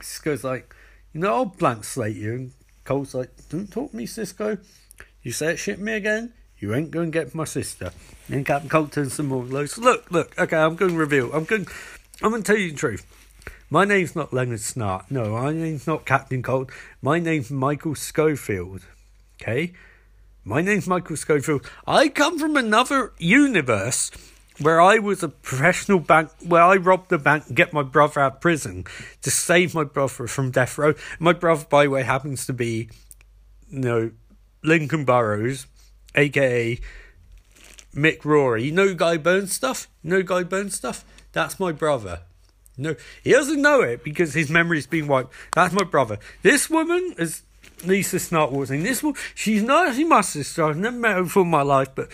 Cisco's 0.00 0.44
like, 0.44 0.74
you 1.12 1.20
know, 1.20 1.34
I'll 1.34 1.44
blank 1.44 1.84
slate 1.84 2.16
you. 2.16 2.34
And 2.34 2.52
Cole's 2.84 3.14
like, 3.14 3.30
don't 3.48 3.70
talk 3.70 3.90
to 3.90 3.96
me, 3.96 4.06
Cisco. 4.06 4.58
You 5.22 5.32
shit 5.32 5.78
me 5.78 5.92
again, 5.92 6.32
you 6.58 6.74
ain't 6.74 6.90
going 6.90 7.12
to 7.12 7.18
get 7.18 7.34
my 7.34 7.44
sister. 7.44 7.92
And 8.28 8.46
Captain 8.46 8.68
Cold 8.68 8.92
turns 8.92 9.14
some 9.14 9.26
more 9.26 9.44
loose. 9.44 9.78
Look, 9.78 10.10
look, 10.10 10.38
okay, 10.38 10.56
I'm 10.56 10.76
going 10.76 10.92
to 10.92 10.96
reveal. 10.96 11.32
I'm 11.32 11.44
going, 11.44 11.66
I'm 12.22 12.30
going 12.30 12.42
to 12.42 12.52
tell 12.52 12.60
you 12.60 12.70
the 12.70 12.76
truth. 12.76 13.06
My 13.70 13.84
name's 13.84 14.16
not 14.16 14.32
Leonard 14.32 14.60
Snart. 14.60 15.10
No, 15.10 15.32
my 15.32 15.52
name's 15.52 15.86
not 15.86 16.06
Captain 16.06 16.42
Cold. 16.42 16.70
My 17.02 17.18
name's 17.18 17.50
Michael 17.50 17.94
Scofield. 17.94 18.82
Okay? 19.40 19.72
My 20.44 20.62
name's 20.62 20.86
Michael 20.86 21.16
Scofield. 21.16 21.68
I 21.86 22.08
come 22.08 22.38
from 22.38 22.56
another 22.56 23.12
universe 23.18 24.10
where 24.60 24.80
I 24.80 24.98
was 24.98 25.22
a 25.22 25.28
professional 25.28 26.00
bank, 26.00 26.30
where 26.44 26.62
I 26.62 26.76
robbed 26.76 27.10
the 27.10 27.18
bank 27.18 27.44
and 27.48 27.56
get 27.56 27.72
my 27.72 27.82
brother 27.82 28.20
out 28.20 28.36
of 28.36 28.40
prison 28.40 28.84
to 29.22 29.30
save 29.30 29.74
my 29.74 29.84
brother 29.84 30.26
from 30.26 30.50
death 30.50 30.78
row. 30.78 30.94
My 31.18 31.32
brother, 31.32 31.66
by 31.68 31.84
the 31.84 31.90
way, 31.90 32.02
happens 32.02 32.46
to 32.46 32.52
be, 32.52 32.88
you 33.70 33.80
know, 33.80 34.10
Lincoln 34.62 35.04
Burrows, 35.04 35.66
aka 36.14 36.78
Mick 37.94 38.24
Rory. 38.24 38.64
You 38.64 38.72
know 38.72 38.94
Guy 38.94 39.16
Burns 39.16 39.52
stuff? 39.52 39.88
You 40.02 40.10
know 40.10 40.22
Guy 40.22 40.42
Burns 40.42 40.74
stuff? 40.74 41.04
That's 41.32 41.60
my 41.60 41.72
brother. 41.72 42.20
No, 42.76 42.94
he 43.24 43.32
doesn't 43.32 43.60
know 43.60 43.80
it 43.80 44.04
because 44.04 44.34
his 44.34 44.50
memory's 44.50 44.86
been 44.86 45.08
wiped. 45.08 45.32
That's 45.54 45.74
my 45.74 45.82
brother. 45.82 46.18
This 46.42 46.70
woman 46.70 47.14
is 47.18 47.42
Lisa 47.84 48.16
Snart. 48.16 48.68
This 48.68 49.02
woman, 49.02 49.20
she's 49.34 49.62
not 49.62 49.88
actually 49.88 50.04
my 50.04 50.20
sister. 50.20 50.64
I've 50.64 50.76
never 50.76 50.96
met 50.96 51.16
her 51.16 51.22
before 51.24 51.42
in 51.42 51.48
my 51.48 51.62
life, 51.62 51.88
but 51.94 52.08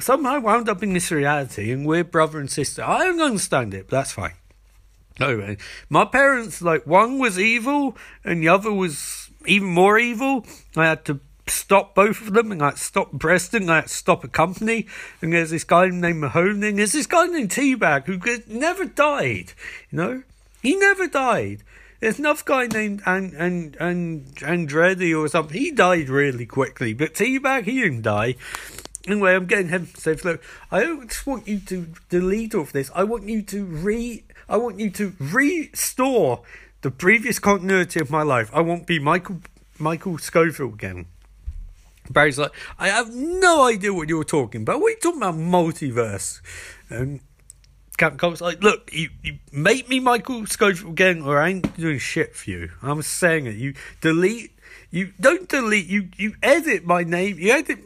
somehow 0.00 0.40
wound 0.40 0.68
up 0.68 0.82
in 0.82 0.92
this 0.92 1.12
reality 1.12 1.70
and 1.70 1.86
we're 1.86 2.04
brother 2.04 2.40
and 2.40 2.50
sister. 2.50 2.82
I 2.82 3.04
don't 3.04 3.20
understand 3.20 3.74
it, 3.74 3.88
but 3.88 3.96
that's 3.96 4.12
fine. 4.12 4.34
Anyway, 5.20 5.56
my 5.88 6.04
parents, 6.04 6.62
like, 6.62 6.86
one 6.86 7.18
was 7.18 7.38
evil 7.38 7.96
and 8.24 8.42
the 8.42 8.48
other 8.48 8.72
was 8.72 9.30
even 9.46 9.68
more 9.68 9.98
evil. 9.98 10.46
I 10.76 10.86
had 10.86 11.04
to 11.06 11.20
stop 11.50 11.94
both 11.94 12.20
of 12.20 12.34
them 12.34 12.52
and 12.52 12.60
like 12.60 12.76
stop 12.76 13.18
Preston, 13.18 13.66
like 13.66 13.88
stop 13.88 14.24
a 14.24 14.28
company. 14.28 14.86
And 15.20 15.32
there's 15.32 15.50
this 15.50 15.64
guy 15.64 15.88
named 15.88 16.20
Mahoney, 16.20 16.68
and 16.68 16.78
there's 16.78 16.92
this 16.92 17.06
guy 17.06 17.26
named 17.26 17.50
Teabag 17.50 18.06
who 18.06 18.18
never 18.52 18.84
died. 18.84 19.52
You 19.90 19.98
know, 19.98 20.22
he 20.62 20.76
never 20.76 21.06
died. 21.06 21.62
There's 22.00 22.18
another 22.18 22.42
guy 22.44 22.66
named 22.66 23.02
and 23.06 23.32
and 23.34 23.76
and 23.80 24.26
Andretti 24.36 25.18
or 25.18 25.28
something. 25.28 25.58
He 25.58 25.72
died 25.72 26.08
really 26.08 26.46
quickly, 26.46 26.94
but 26.94 27.14
Teabag 27.14 27.64
he 27.64 27.80
didn't 27.80 28.02
die. 28.02 28.36
Anyway, 29.06 29.34
I'm 29.34 29.46
getting 29.46 29.68
him 29.68 29.86
safe. 29.86 30.24
Look, 30.24 30.42
I 30.70 30.84
just 31.06 31.26
want 31.26 31.48
you 31.48 31.60
to 31.60 31.88
delete 32.08 32.54
all 32.54 32.62
of 32.62 32.72
this. 32.72 32.90
I 32.94 33.04
want 33.04 33.24
you 33.24 33.42
to 33.42 33.64
re. 33.64 34.22
I 34.48 34.56
want 34.58 34.78
you 34.78 34.90
to 34.90 35.14
restore 35.18 36.42
the 36.82 36.90
previous 36.90 37.38
continuity 37.38 38.00
of 38.00 38.10
my 38.10 38.22
life. 38.22 38.50
I 38.52 38.60
won't 38.60 38.86
be 38.86 38.98
Michael 38.98 39.40
Michael 39.78 40.18
Scofield 40.18 40.74
again. 40.74 41.06
Barry's 42.10 42.38
like, 42.38 42.52
I 42.78 42.88
have 42.88 43.14
no 43.14 43.66
idea 43.66 43.92
what 43.92 44.08
you're 44.08 44.24
talking 44.24 44.62
about. 44.62 44.80
What 44.80 44.88
are 44.88 44.90
you 44.90 44.96
talking 44.96 45.22
about 45.22 45.34
multiverse? 45.34 46.40
And 46.88 47.20
Captain 47.98 48.18
Cold's 48.18 48.40
like, 48.40 48.62
look, 48.62 48.90
you, 48.92 49.10
you 49.22 49.38
make 49.52 49.88
me 49.88 50.00
Michael 50.00 50.46
Scofield 50.46 50.92
again, 50.92 51.22
or 51.22 51.38
I 51.38 51.48
ain't 51.50 51.76
doing 51.76 51.98
shit 51.98 52.34
for 52.34 52.50
you. 52.50 52.70
I'm 52.80 53.02
saying 53.02 53.46
it. 53.46 53.56
You 53.56 53.74
delete, 54.00 54.52
you 54.90 55.12
don't 55.20 55.48
delete, 55.48 55.86
you 55.86 56.08
you 56.16 56.34
edit 56.42 56.84
my 56.84 57.02
name, 57.02 57.38
you 57.38 57.52
edit. 57.52 57.80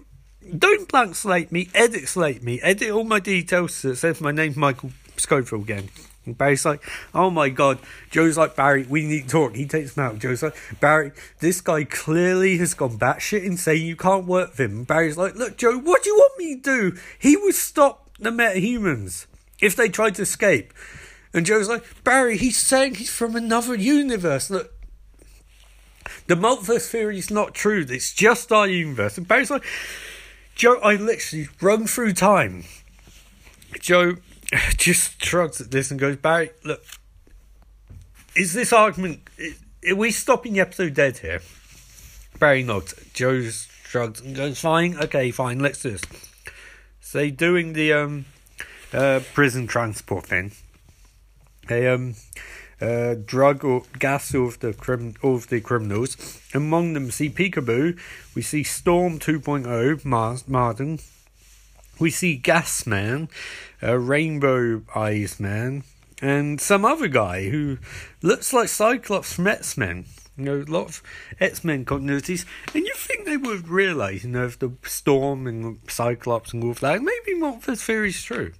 Don't 0.58 0.86
blank 0.88 1.14
slate 1.14 1.50
me, 1.50 1.68
edit 1.74 2.08
slate 2.08 2.42
me, 2.42 2.60
edit 2.60 2.90
all 2.90 3.04
my 3.04 3.20
details 3.20 3.74
so 3.74 3.90
it 3.90 3.96
says 3.96 4.20
my 4.20 4.32
name's 4.32 4.56
Michael 4.56 4.90
Scofield 5.16 5.62
again. 5.62 5.88
And 6.24 6.38
Barry's 6.38 6.64
like, 6.64 6.82
oh 7.14 7.30
my 7.30 7.48
god. 7.48 7.78
Joe's 8.10 8.38
like, 8.38 8.54
Barry, 8.54 8.84
we 8.84 9.04
need 9.04 9.24
to 9.24 9.28
talk. 9.28 9.56
He 9.56 9.66
takes 9.66 9.96
him 9.96 10.04
out. 10.04 10.18
Joe's 10.18 10.42
like, 10.42 10.56
Barry, 10.80 11.12
this 11.40 11.60
guy 11.60 11.84
clearly 11.84 12.58
has 12.58 12.74
gone 12.74 12.98
batshit 12.98 13.44
insane. 13.44 13.84
You 13.84 13.96
can't 13.96 14.26
work 14.26 14.50
with 14.50 14.60
him. 14.60 14.78
And 14.78 14.86
Barry's 14.86 15.16
like, 15.16 15.34
look, 15.34 15.56
Joe, 15.56 15.78
what 15.78 16.02
do 16.02 16.10
you 16.10 16.16
want 16.16 16.38
me 16.38 16.56
to 16.56 16.62
do? 16.62 16.98
He 17.18 17.36
would 17.36 17.54
stop 17.54 18.10
the 18.18 18.30
metahumans 18.30 19.26
if 19.60 19.74
they 19.74 19.88
tried 19.88 20.14
to 20.16 20.22
escape. 20.22 20.72
And 21.34 21.46
Joe's 21.46 21.68
like, 21.68 21.84
Barry, 22.04 22.36
he's 22.36 22.58
saying 22.58 22.96
he's 22.96 23.10
from 23.10 23.34
another 23.34 23.74
universe. 23.74 24.50
Look, 24.50 24.72
the 26.26 26.34
multiverse 26.34 26.88
theory 26.88 27.18
is 27.18 27.30
not 27.30 27.54
true. 27.54 27.84
It's 27.88 28.12
just 28.12 28.52
our 28.52 28.68
universe. 28.68 29.18
And 29.18 29.26
Barry's 29.26 29.50
like, 29.50 29.64
Joe, 30.54 30.78
I 30.82 30.96
literally 30.96 31.48
run 31.60 31.86
through 31.86 32.12
time. 32.12 32.64
Joe, 33.80 34.16
just 34.76 35.22
shrugs 35.24 35.60
at 35.60 35.70
this 35.70 35.90
and 35.90 35.98
goes, 35.98 36.16
Barry, 36.16 36.50
look, 36.64 36.84
is 38.34 38.52
this 38.52 38.72
argument, 38.72 39.20
are 39.88 39.94
we 39.94 40.10
stopping 40.10 40.54
the 40.54 40.60
episode 40.60 40.94
dead 40.94 41.18
here? 41.18 41.40
Barry 42.38 42.62
nods. 42.62 42.94
Joe 43.12 43.42
shrugs 43.42 44.20
and 44.20 44.34
goes, 44.34 44.60
fine, 44.60 44.96
okay, 44.98 45.30
fine, 45.30 45.58
let's 45.58 45.82
do 45.82 45.92
this. 45.92 46.02
So 47.00 47.30
doing 47.30 47.74
the 47.74 47.92
um, 47.92 48.24
uh, 48.92 49.20
prison 49.34 49.66
transport 49.66 50.26
thing. 50.26 50.52
They 51.68 51.88
um, 51.88 52.14
uh, 52.80 53.14
drug 53.24 53.64
or 53.64 53.82
gas 53.98 54.34
all 54.34 54.48
of 54.48 54.60
the 54.60 54.72
crim- 54.72 55.14
all 55.22 55.36
of 55.36 55.48
the 55.48 55.60
criminals. 55.60 56.40
Among 56.52 56.94
them, 56.94 57.10
see 57.10 57.30
Peekaboo. 57.30 57.98
We 58.34 58.42
see 58.42 58.64
Storm 58.64 59.18
2.0, 59.18 60.04
Mar- 60.04 60.34
Mardon. 60.48 61.00
We 61.98 62.10
see 62.10 62.36
Gas 62.36 62.86
A 63.82 63.98
Rainbow 63.98 64.82
Eyes 64.94 65.40
Man, 65.40 65.82
and 66.20 66.60
some 66.60 66.84
other 66.84 67.08
guy 67.08 67.48
who 67.48 67.78
looks 68.22 68.52
like 68.52 68.68
Cyclops 68.68 69.32
from 69.32 69.48
X 69.48 69.76
Men. 69.76 70.06
You 70.36 70.44
know, 70.44 70.60
a 70.60 70.70
lot 70.70 70.88
of 70.88 71.02
X 71.40 71.64
Men 71.64 71.84
continuities, 71.84 72.46
and 72.74 72.86
you 72.86 72.94
think 72.94 73.24
they 73.24 73.36
would 73.36 73.68
realise, 73.68 74.24
you 74.24 74.30
know, 74.30 74.46
if 74.46 74.58
the 74.58 74.72
Storm 74.84 75.46
and 75.46 75.80
Cyclops 75.88 76.52
and 76.52 76.64
of 76.64 76.80
that, 76.80 77.02
maybe 77.02 77.40
what 77.40 77.62
this 77.62 77.82
theory's 77.82 78.22
true. 78.22 78.52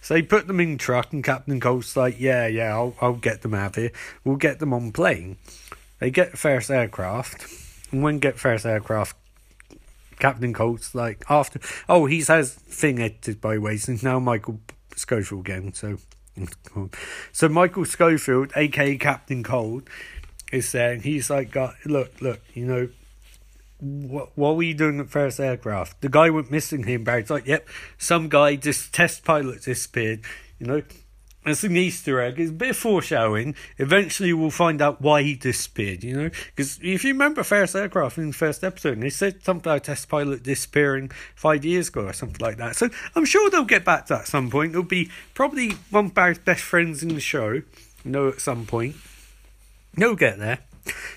So 0.00 0.14
they 0.14 0.22
put 0.22 0.46
them 0.46 0.58
in 0.58 0.78
truck, 0.78 1.12
and 1.12 1.22
Captain 1.22 1.60
Cold's 1.60 1.96
like, 1.96 2.18
"Yeah, 2.18 2.46
yeah, 2.46 2.74
I'll, 2.74 2.96
I'll 3.00 3.14
get 3.14 3.42
them 3.42 3.54
out 3.54 3.76
here. 3.76 3.92
We'll 4.24 4.36
get 4.36 4.58
them 4.58 4.72
on 4.72 4.90
plane." 4.90 5.36
They 6.00 6.10
get 6.10 6.38
Ferris 6.38 6.70
Aircraft, 6.70 7.46
and 7.92 8.02
when 8.02 8.18
get 8.18 8.38
Ferris 8.38 8.66
Aircraft, 8.66 9.16
Captain 10.18 10.52
Cold's 10.52 10.94
like 10.94 11.24
after 11.28 11.60
oh 11.88 12.06
he 12.06 12.22
has 12.22 12.54
thing 12.54 13.00
edited 13.00 13.40
by 13.40 13.58
ways 13.58 13.88
and 13.88 14.02
now 14.02 14.18
Michael 14.18 14.60
Scofield 14.94 15.46
again 15.46 15.72
so 15.72 15.98
so 17.32 17.48
Michael 17.48 17.84
Scofield 17.84 18.52
aka 18.56 18.96
Captain 18.96 19.42
Cold 19.42 19.88
is 20.52 20.68
saying 20.68 21.02
he's 21.02 21.30
like 21.30 21.50
got 21.50 21.74
look 21.84 22.20
look 22.20 22.40
you 22.54 22.66
know 22.66 22.88
what 23.78 24.30
what 24.36 24.56
were 24.56 24.62
you 24.62 24.74
doing 24.74 25.00
at 25.00 25.10
Ferris 25.10 25.38
Aircraft? 25.38 26.00
The 26.00 26.08
guy 26.08 26.30
went 26.30 26.50
missing 26.50 26.84
here 26.84 26.98
Barry's 26.98 27.30
like 27.30 27.46
yep 27.46 27.68
some 27.98 28.28
guy 28.28 28.56
just 28.56 28.94
test 28.94 29.24
pilot 29.24 29.62
disappeared 29.62 30.20
you 30.58 30.66
know 30.66 30.82
it's 31.46 31.64
an 31.64 31.76
Easter 31.76 32.20
egg. 32.20 32.40
It's 32.40 32.50
a 32.50 32.54
bit 32.54 32.70
of 32.70 32.76
foreshadowing. 32.76 33.54
Eventually, 33.78 34.32
we'll 34.32 34.50
find 34.50 34.82
out 34.82 35.00
why 35.00 35.22
he 35.22 35.34
disappeared, 35.34 36.02
you 36.02 36.16
know? 36.16 36.30
Because 36.54 36.78
if 36.82 37.04
you 37.04 37.12
remember 37.12 37.42
Ferris 37.44 37.74
Aircraft 37.74 38.18
in 38.18 38.28
the 38.28 38.34
first 38.34 38.64
episode, 38.64 39.00
they 39.00 39.10
said 39.10 39.44
something 39.44 39.70
about 39.70 39.76
a 39.76 39.80
test 39.80 40.08
pilot 40.08 40.42
disappearing 40.42 41.10
five 41.34 41.64
years 41.64 41.88
ago 41.88 42.06
or 42.06 42.12
something 42.12 42.44
like 42.44 42.56
that. 42.56 42.76
So 42.76 42.88
I'm 43.14 43.24
sure 43.24 43.48
they'll 43.48 43.64
get 43.64 43.84
back 43.84 44.06
to 44.06 44.14
that 44.14 44.22
at 44.22 44.28
some 44.28 44.50
point. 44.50 44.70
It'll 44.72 44.82
be 44.82 45.10
probably 45.34 45.70
one 45.90 46.06
of 46.06 46.14
Barry's 46.14 46.38
best 46.38 46.62
friends 46.62 47.02
in 47.02 47.10
the 47.10 47.20
show, 47.20 47.52
you 47.52 47.64
know, 48.04 48.28
at 48.28 48.40
some 48.40 48.66
point. 48.66 48.96
They'll 49.94 50.16
get 50.16 50.38
there. 50.38 50.58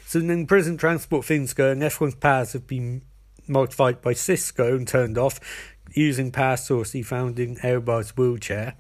So 0.05 0.19
then 0.19 0.47
prison 0.47 0.77
transport 0.77 1.25
things 1.25 1.53
go, 1.53 1.71
and 1.71 1.81
F1's 1.81 2.15
powers 2.15 2.53
have 2.53 2.65
been 2.67 3.01
modified 3.47 4.01
by 4.01 4.13
Cisco 4.13 4.75
and 4.75 4.87
turned 4.87 5.17
off 5.17 5.39
using 5.93 6.31
power 6.31 6.57
source 6.57 6.91
he 6.91 7.01
found 7.01 7.39
in 7.39 7.55
Eobard's 7.57 8.15
wheelchair. 8.15 8.75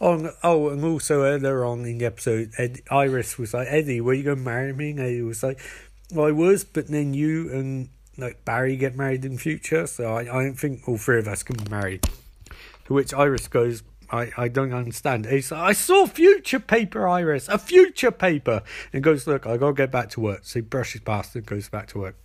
Oh, 0.00 0.30
oh, 0.42 0.68
and 0.70 0.84
also 0.84 1.22
earlier 1.22 1.64
on 1.64 1.84
in 1.84 1.98
the 1.98 2.06
episode, 2.06 2.52
Ed, 2.56 2.80
Iris 2.90 3.38
was 3.38 3.54
like, 3.54 3.68
Eddie, 3.68 4.00
were 4.00 4.14
you 4.14 4.24
going 4.24 4.38
to 4.38 4.42
marry 4.42 4.72
me? 4.72 4.90
And 4.90 5.00
Eddie 5.00 5.22
was 5.22 5.42
like, 5.42 5.60
well, 6.12 6.26
I 6.26 6.32
was, 6.32 6.64
but 6.64 6.88
then 6.88 7.14
you 7.14 7.52
and 7.52 7.90
like 8.16 8.44
Barry 8.44 8.76
get 8.76 8.96
married 8.96 9.24
in 9.24 9.38
future, 9.38 9.86
so 9.86 10.14
I, 10.14 10.20
I 10.22 10.42
don't 10.42 10.54
think 10.58 10.88
all 10.88 10.98
three 10.98 11.18
of 11.18 11.28
us 11.28 11.42
can 11.42 11.56
be 11.56 11.70
married. 11.70 12.06
To 12.86 12.94
which 12.94 13.12
Iris 13.12 13.46
goes, 13.46 13.82
I, 14.10 14.30
I 14.36 14.48
don't 14.48 14.72
understand. 14.72 15.26
He's 15.26 15.52
like, 15.52 15.60
I 15.60 15.72
saw 15.72 16.06
future 16.06 16.60
paper, 16.60 17.06
Iris, 17.06 17.48
a 17.48 17.58
future 17.58 18.10
paper. 18.10 18.62
And 18.92 19.02
goes, 19.02 19.26
look, 19.26 19.46
I 19.46 19.56
got 19.56 19.68
to 19.68 19.74
get 19.74 19.90
back 19.90 20.08
to 20.10 20.20
work. 20.20 20.40
So 20.44 20.60
he 20.60 20.60
brushes 20.62 21.02
past 21.02 21.36
and 21.36 21.44
goes 21.44 21.68
back 21.68 21.88
to 21.88 21.98
work. 21.98 22.16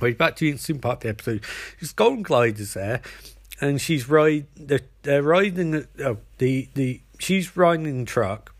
Well, 0.00 0.08
he's 0.08 0.16
back 0.16 0.36
to 0.36 0.46
the 0.46 0.52
instant 0.52 0.80
part 0.80 0.98
of 0.98 1.02
the 1.02 1.08
episode. 1.10 1.44
His 1.78 1.92
Golden 1.92 2.22
Glider's 2.22 2.74
there 2.74 3.02
and 3.60 3.80
she's 3.80 4.08
ride 4.08 4.46
they're, 4.56 4.80
they're 5.02 5.22
riding 5.22 5.72
the, 5.72 5.88
uh, 6.04 6.14
the 6.38 6.68
the 6.74 7.00
she's 7.18 7.56
riding 7.56 8.04
truck, 8.04 8.54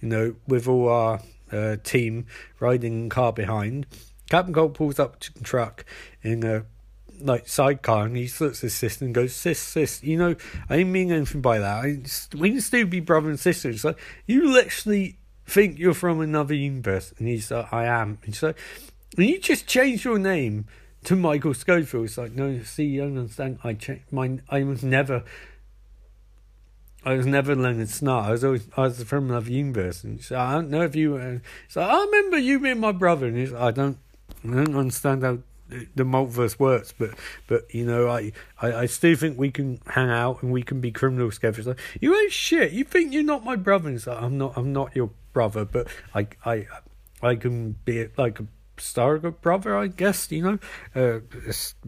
you 0.00 0.08
know, 0.08 0.34
with 0.46 0.68
all 0.68 0.88
our 0.88 1.20
uh, 1.52 1.76
team 1.82 2.26
riding 2.58 3.08
car 3.08 3.32
behind. 3.32 3.86
Captain 4.28 4.54
Cold 4.54 4.74
pulls 4.74 4.98
up 4.98 5.18
to 5.20 5.34
the 5.34 5.40
truck 5.40 5.84
in 6.22 6.44
a 6.44 6.64
like 7.20 7.48
sidecar 7.48 8.06
and 8.06 8.16
he 8.16 8.30
looks 8.40 8.58
at 8.58 8.62
his 8.62 8.74
sister 8.74 9.04
and 9.04 9.14
goes, 9.14 9.34
Sis, 9.34 9.58
sis, 9.58 10.02
you 10.02 10.16
know, 10.16 10.36
I 10.68 10.78
didn't 10.78 10.92
mean 10.92 11.12
anything 11.12 11.40
by 11.40 11.58
that. 11.58 11.84
I 11.84 12.02
we 12.36 12.50
can 12.50 12.60
still 12.60 12.86
be 12.86 13.00
brother 13.00 13.28
and 13.28 13.38
sister. 13.38 13.68
It's 13.70 13.84
like, 13.84 13.98
you 14.26 14.50
literally 14.52 15.18
think 15.46 15.78
you're 15.78 15.94
from 15.94 16.20
another 16.20 16.54
universe. 16.54 17.12
And 17.18 17.28
he's 17.28 17.50
like, 17.50 17.72
I 17.72 17.86
am. 17.86 18.18
And 18.24 18.42
like, 18.42 18.56
and 19.16 19.26
you 19.26 19.38
just 19.38 19.66
changed 19.66 20.04
your 20.04 20.18
name 20.18 20.66
to 21.04 21.16
Michael 21.16 21.54
Scofield. 21.54 22.06
It's 22.06 22.18
like, 22.18 22.32
no, 22.32 22.62
see, 22.62 22.84
you 22.84 23.02
don't 23.02 23.18
understand. 23.18 23.58
I 23.64 23.74
checked 23.74 24.12
my, 24.12 24.38
I 24.48 24.62
was 24.64 24.82
never, 24.82 25.24
I 27.04 27.14
was 27.14 27.26
never 27.26 27.54
Leonard 27.54 27.88
Snart. 27.88 28.24
I 28.24 28.30
was 28.32 28.44
always, 28.44 28.68
I 28.76 28.82
was 28.82 29.02
from 29.04 29.30
another 29.30 29.50
universe. 29.50 30.04
And 30.04 30.22
so 30.22 30.38
I 30.38 30.54
don't 30.54 30.70
know 30.70 30.82
if 30.82 30.94
you, 30.94 31.16
uh, 31.16 31.38
so 31.68 31.80
I 31.80 32.04
remember 32.04 32.38
you 32.38 32.60
being 32.60 32.80
my 32.80 32.92
brother. 32.92 33.26
And 33.26 33.36
he's, 33.36 33.54
I 33.54 33.70
don't, 33.70 33.98
I 34.44 34.48
don't 34.48 34.76
understand 34.76 35.22
how 35.22 35.38
the 35.94 36.04
multiverse 36.04 36.58
works, 36.58 36.92
but 36.96 37.10
but 37.46 37.72
you 37.74 37.84
know, 37.84 38.08
I, 38.08 38.32
I, 38.60 38.72
I 38.72 38.86
still 38.86 39.16
think 39.16 39.38
we 39.38 39.50
can 39.50 39.80
hang 39.86 40.10
out 40.10 40.42
and 40.42 40.52
we 40.52 40.62
can 40.62 40.80
be 40.80 40.90
criminals 40.90 41.36
together. 41.36 41.58
It's 41.58 41.68
like 41.68 41.78
you 42.00 42.16
ain't 42.16 42.32
shit. 42.32 42.72
You 42.72 42.84
think 42.84 43.12
you're 43.12 43.22
not 43.22 43.44
my 43.44 43.56
brother? 43.56 43.88
And 43.88 43.96
it's 43.96 44.06
like 44.06 44.20
I'm 44.20 44.38
not. 44.38 44.54
I'm 44.56 44.72
not 44.72 44.94
your 44.96 45.10
brother, 45.32 45.64
but 45.64 45.88
I 46.14 46.26
I 46.44 46.66
I 47.22 47.36
can 47.36 47.76
be 47.84 48.08
like 48.16 48.40
a 48.40 48.46
surrogate 48.80 49.40
brother, 49.40 49.76
I 49.76 49.88
guess, 49.88 50.30
you 50.30 50.42
know, 50.42 50.58
uh, 50.94 51.20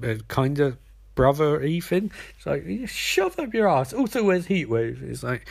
a 0.03 0.17
kind 0.29 0.59
of 0.59 0.79
brother 1.15 1.63
Ethan. 1.63 2.11
It's 2.37 2.47
like, 2.47 2.65
shove 2.89 3.39
up 3.39 3.55
your 3.55 3.69
ass. 3.69 3.93
Also, 3.93 4.23
where's 4.23 4.47
Heatwave? 4.47 5.03
It's 5.03 5.23
like, 5.23 5.49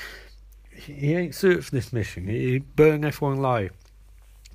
he 0.71 1.13
ain't 1.15 1.35
suited 1.35 1.65
for 1.65 1.71
this 1.71 1.93
mission. 1.93 2.27
He 2.27 2.59
burned 2.59 3.03
F1 3.03 3.39
live. 3.39 3.71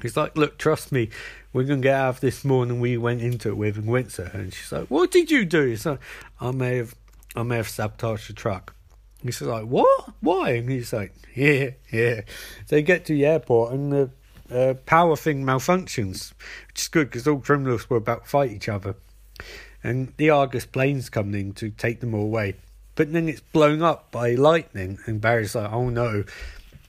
He's 0.03 0.17
like, 0.17 0.37
look, 0.37 0.59
trust 0.59 0.93
me, 0.93 1.09
we're 1.53 1.65
going 1.65 1.81
to 1.81 1.89
get 1.89 1.95
out 1.95 2.09
of 2.11 2.21
this 2.21 2.45
more 2.45 2.67
than 2.67 2.81
we 2.81 2.99
went 2.99 3.23
into 3.23 3.49
it 3.49 3.57
with 3.57 3.77
and 3.77 3.87
went 3.87 4.11
to 4.13 4.27
her. 4.27 4.41
And 4.41 4.53
she's 4.53 4.71
like, 4.71 4.89
what 4.89 5.11
did 5.11 5.31
you 5.31 5.45
do? 5.45 5.67
He's 5.67 5.87
like, 5.87 6.01
I 6.41 6.51
may 6.51 6.77
have, 6.77 6.95
I 7.35 7.43
may 7.43 7.57
have 7.57 7.69
sabotaged 7.69 8.29
the 8.29 8.35
truck. 8.35 8.75
He's 9.23 9.41
like, 9.41 9.65
what? 9.65 10.13
Why? 10.21 10.51
And 10.51 10.71
he's 10.71 10.93
like, 10.93 11.15
yeah, 11.35 11.71
yeah. 11.91 12.23
They 12.69 12.83
get 12.83 13.07
to 13.07 13.15
the 13.15 13.25
airport 13.25 13.73
and 13.73 13.93
the 13.93 14.11
uh, 14.51 14.75
power 14.87 15.17
thing 15.17 15.45
malfunctions, 15.45 16.33
which 16.69 16.83
is 16.83 16.89
good 16.89 17.09
because 17.11 17.27
all 17.27 17.41
criminals 17.41 17.89
were 17.89 17.97
about 17.97 18.25
to 18.25 18.31
fight 18.31 18.53
each 18.53 18.69
other. 18.69 18.97
And 19.83 20.13
the 20.17 20.31
Argus 20.31 20.67
plane's 20.67 21.09
coming 21.09 21.41
in 21.41 21.53
to 21.55 21.71
take 21.71 22.01
them 22.01 22.15
all 22.15 22.25
away. 22.25 22.57
But 22.95 23.13
then 23.13 23.29
it's 23.29 23.41
blown 23.41 23.83
up 23.83 24.11
by 24.11 24.35
lightning, 24.35 24.99
and 25.07 25.21
Barry's 25.21 25.55
like, 25.55 25.71
oh 25.73 25.91
no. 25.91 26.25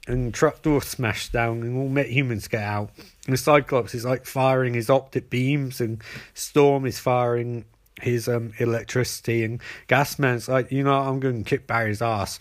And 0.07 0.33
truck 0.33 0.61
door 0.61 0.81
smashed 0.81 1.33
down, 1.33 1.63
and 1.63 1.77
all 1.77 1.89
metahumans 1.89 2.49
get 2.49 2.63
out. 2.63 2.91
And 3.25 3.33
the 3.33 3.37
Cyclops 3.37 3.93
is 3.93 4.05
like 4.05 4.25
firing 4.25 4.73
his 4.73 4.89
optic 4.89 5.29
beams, 5.29 5.81
and 5.81 6.01
Storm 6.33 6.85
is 6.85 6.97
firing 6.97 7.65
his 8.01 8.27
um 8.29 8.53
electricity, 8.57 9.43
and 9.43 9.61
Gasman's 9.87 10.47
like, 10.47 10.71
you 10.71 10.83
know, 10.83 10.93
I'm 10.93 11.19
going 11.19 11.43
to 11.43 11.49
kick 11.49 11.67
Barry's 11.67 12.01
ass. 12.01 12.39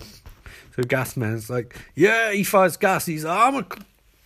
So 0.76 0.83
Gasman's 0.83 1.50
like, 1.50 1.74
yeah, 1.94 2.33
he 2.33 2.44
fires 2.44 2.76
gas. 2.76 3.07
He's 3.07 3.24
like, 3.24 3.37
I'm 3.37 3.57
a 3.57 3.66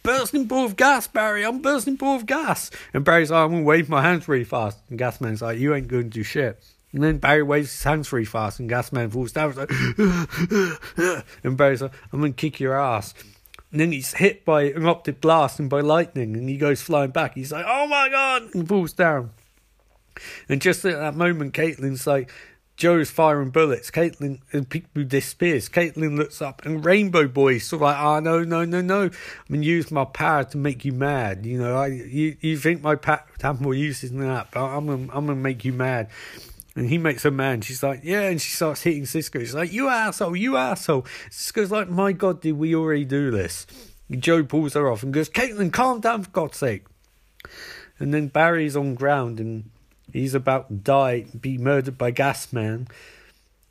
bursting 0.03 0.45
ball 0.45 0.65
of 0.65 0.77
gas, 0.77 1.07
Barry. 1.07 1.45
I'm 1.45 1.61
bursting 1.61 1.97
ball 1.97 2.17
of 2.17 2.27
gas. 2.27 2.71
And 2.93 3.05
Barry's 3.05 3.31
like, 3.31 3.45
I'm 3.45 3.51
going 3.51 3.63
to 3.63 3.67
wave 3.67 3.89
my 3.89 4.03
hands 4.03 4.29
really 4.29 4.45
fast. 4.45 4.79
And 4.89 4.99
Gasman's 4.99 5.43
like, 5.43 5.59
you 5.59 5.75
ain't 5.75 5.89
going 5.89 6.05
to 6.05 6.09
do 6.11 6.23
shit. 6.23 6.63
And 6.93 7.03
then 7.03 7.19
Barry 7.19 7.43
waves 7.43 7.71
his 7.71 7.83
hands 7.85 8.13
really 8.13 8.25
fast, 8.25 8.59
and 8.59 8.69
Gasman 8.69 9.13
falls 9.13 9.33
down. 9.33 9.55
Like, 9.55 9.71
and 11.45 11.57
Barry's 11.57 11.83
like, 11.83 11.93
I'm 12.13 12.21
going 12.21 12.33
to 12.33 12.37
kick 12.37 12.59
your 12.59 12.79
ass. 12.79 13.15
And 13.71 13.81
then 13.81 13.93
he's 13.93 14.15
hit 14.15 14.45
by 14.45 14.63
an 14.63 14.87
optic 14.87 15.21
blast 15.21 15.61
and 15.61 15.71
by 15.71 15.81
lightning, 15.81 16.37
and 16.37 16.49
he 16.49 16.57
goes 16.57 16.83
flying 16.83 17.13
back. 17.13 17.35
He's 17.35 17.53
like, 17.53 17.65
oh 17.69 17.87
my 17.87 18.09
god, 18.09 18.55
and 18.55 18.69
falls 18.69 18.93
down. 18.93 19.31
And 20.49 20.61
just 20.61 20.85
at 20.85 20.99
that 20.99 21.15
moment, 21.15 21.55
Caitlin's 21.55 22.07
like, 22.07 22.33
Joe's 22.81 23.11
firing 23.11 23.51
bullets. 23.51 23.91
Caitlin 23.91 24.41
and 24.53 24.65
uh, 24.65 24.67
people 24.71 25.05
disappears. 25.05 25.69
Caitlin 25.69 26.17
looks 26.17 26.41
up 26.41 26.65
and 26.65 26.83
Rainbow 26.83 27.29
Boy's 27.29 27.67
sort 27.67 27.83
of 27.83 27.89
like, 27.89 27.99
oh 27.99 28.21
no, 28.21 28.43
no, 28.43 28.65
no, 28.65 28.81
no. 28.81 29.03
I'm 29.03 29.13
gonna 29.51 29.67
use 29.67 29.91
my 29.91 30.07
power 30.07 30.45
to 30.45 30.57
make 30.57 30.83
you 30.87 30.93
mad. 30.95 31.45
You 31.45 31.59
know, 31.59 31.77
I 31.77 31.89
you 31.89 32.39
you 32.41 32.57
think 32.57 32.81
my 32.81 32.95
power 32.95 33.23
have 33.43 33.61
more 33.61 33.75
uses 33.75 34.13
than 34.13 34.27
that, 34.27 34.49
but 34.51 34.65
I'm 34.65 34.87
gonna 34.87 35.03
I'm 35.13 35.27
gonna 35.27 35.35
make 35.35 35.63
you 35.63 35.75
mad. 35.75 36.09
And 36.75 36.89
he 36.89 36.97
makes 36.97 37.25
her 37.25 37.31
mad. 37.31 37.65
She's 37.65 37.83
like, 37.83 38.01
yeah, 38.03 38.23
and 38.23 38.41
she 38.41 38.51
starts 38.51 38.81
hitting 38.81 39.05
Cisco. 39.05 39.41
She's 39.41 39.55
like, 39.55 39.75
you 39.75 39.91
asshole, 39.91 40.35
you 40.35 40.57
asshole. 40.57 41.05
Cisco's 41.31 41.71
like, 41.71 41.91
my 41.91 42.13
God, 42.13 42.41
did 42.41 42.53
we 42.53 42.75
already 42.75 43.05
do 43.05 43.31
this? 43.31 43.67
And 44.09 44.23
Joe 44.23 44.43
pulls 44.43 44.73
her 44.73 44.91
off 44.91 45.03
and 45.03 45.13
goes, 45.13 45.29
Caitlin, 45.29 45.71
calm 45.71 46.01
down 46.01 46.23
for 46.23 46.31
God's 46.31 46.57
sake. 46.57 46.87
And 47.99 48.15
then 48.15 48.29
Barry's 48.29 48.75
on 48.75 48.95
ground 48.95 49.39
and 49.39 49.69
He's 50.13 50.35
about 50.35 50.69
to 50.69 50.75
die, 50.75 51.27
be 51.39 51.59
murdered 51.59 51.99
by 51.99 52.11
Gas 52.11 52.53
Man 52.53 52.89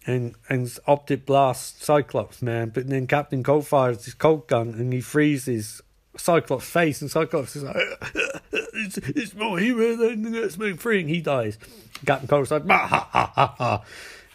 and 0.05 0.35
and 0.47 0.77
Optic 0.87 1.25
Blast 1.25 1.83
Cyclops 1.83 2.41
Man. 2.41 2.69
But 2.69 2.87
then 2.87 3.07
Captain 3.07 3.43
Cold 3.43 3.67
fires 3.67 4.05
his 4.05 4.13
cold 4.13 4.47
gun 4.47 4.69
and 4.69 4.91
he 4.93 5.01
freezes 5.01 5.81
Cyclops' 6.17 6.69
face, 6.69 7.01
and 7.01 7.09
Cyclops 7.09 7.55
is 7.55 7.63
like, 7.63 7.75
it's, 8.51 8.97
it's 8.97 9.33
more 9.35 9.57
hero 9.57 9.95
than 9.95 10.23
the 10.23 10.43
X-Men 10.43 10.77
3, 10.77 11.01
and 11.01 11.09
he 11.09 11.21
dies. 11.21 11.57
Captain 12.05 12.27
Cold's 12.27 12.51
like, 12.51 12.67
ha 12.67 12.87
ha 12.87 13.31
ha 13.33 13.55
ha. 13.57 13.83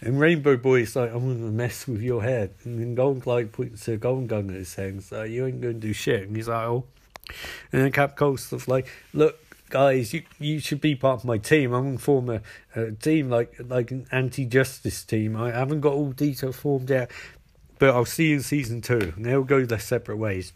And 0.01 0.21
Rainbow 0.21 0.57
Boy's 0.57 0.97
like, 0.97 1.13
I'm 1.13 1.21
to 1.21 1.51
mess 1.51 1.87
with 1.87 2.03
your 2.03 2.23
head. 2.23 2.55
And 2.65 2.79
then 2.79 2.95
Golden 2.95 3.21
Glide 3.21 3.53
puts 3.53 3.89
a 3.89 3.97
golden 3.97 4.27
gun 4.27 4.51
at 4.51 4.57
his 4.57 4.75
head 4.75 4.91
and 4.91 5.03
says, 5.03 5.31
you 5.31 5.47
ain't 5.47 5.63
to 5.63 5.73
do 5.73 5.93
shit. 5.95 6.27
And 6.27 6.37
he's 6.37 6.49
like, 6.49 6.67
oh. 6.67 6.85
And 7.73 7.83
then 7.83 7.93
Cap 7.93 8.17
Cold's 8.17 8.69
like, 8.69 8.87
look, 9.15 9.39
guys, 9.75 10.15
you 10.15 10.23
you 10.39 10.61
should 10.61 10.81
be 10.81 10.95
part 10.95 11.19
of 11.19 11.25
my 11.25 11.37
team. 11.37 11.73
I'm 11.73 11.97
to 11.97 12.03
form 12.03 12.31
a, 12.31 12.41
a 12.77 12.93
team 12.93 13.29
like 13.29 13.57
like 13.59 13.91
an 13.91 14.07
anti-justice 14.13 15.03
team. 15.03 15.35
I 15.37 15.51
haven't 15.51 15.81
got 15.81 15.95
all 15.95 16.13
details 16.13 16.55
formed 16.55 16.91
yet, 16.91 17.11
but 17.81 17.91
I'll 17.91 18.05
see 18.05 18.29
you 18.29 18.37
in 18.37 18.43
season 18.43 18.83
two, 18.83 19.13
and 19.17 19.27
they'll 19.27 19.43
go 19.43 19.65
their 19.67 19.81
separate 19.81 20.19
ways. 20.19 20.53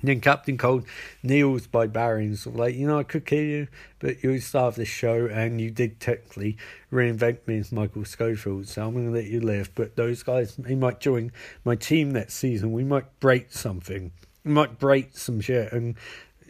And 0.00 0.10
then 0.10 0.20
Captain 0.20 0.58
Cold 0.58 0.84
kneels 1.22 1.66
by 1.66 1.86
Barry 1.86 2.26
and 2.26 2.38
sort 2.38 2.56
of 2.56 2.60
like, 2.60 2.74
you 2.74 2.86
know, 2.86 2.98
I 2.98 3.04
could 3.04 3.24
kill 3.24 3.42
you, 3.42 3.68
but 4.00 4.22
you're 4.22 4.34
the 4.34 4.40
star 4.40 4.68
of 4.68 4.74
this 4.74 4.88
show, 4.88 5.24
and 5.24 5.58
you 5.58 5.70
did 5.70 5.98
technically 5.98 6.58
reinvent 6.92 7.38
me 7.46 7.56
as 7.56 7.72
Michael 7.72 8.04
Scofield, 8.04 8.68
so 8.68 8.86
I'm 8.86 8.92
going 8.92 9.06
to 9.06 9.12
let 9.12 9.24
you 9.24 9.40
live. 9.40 9.70
But 9.74 9.96
those 9.96 10.22
guys, 10.22 10.56
they 10.56 10.74
might 10.74 11.00
join 11.00 11.32
my 11.64 11.76
team 11.76 12.12
next 12.12 12.34
season. 12.34 12.72
We 12.72 12.84
might 12.84 13.18
break 13.18 13.50
something. 13.54 14.12
We 14.44 14.52
might 14.52 14.78
break 14.78 15.16
some 15.16 15.40
shit, 15.40 15.72
and 15.72 15.96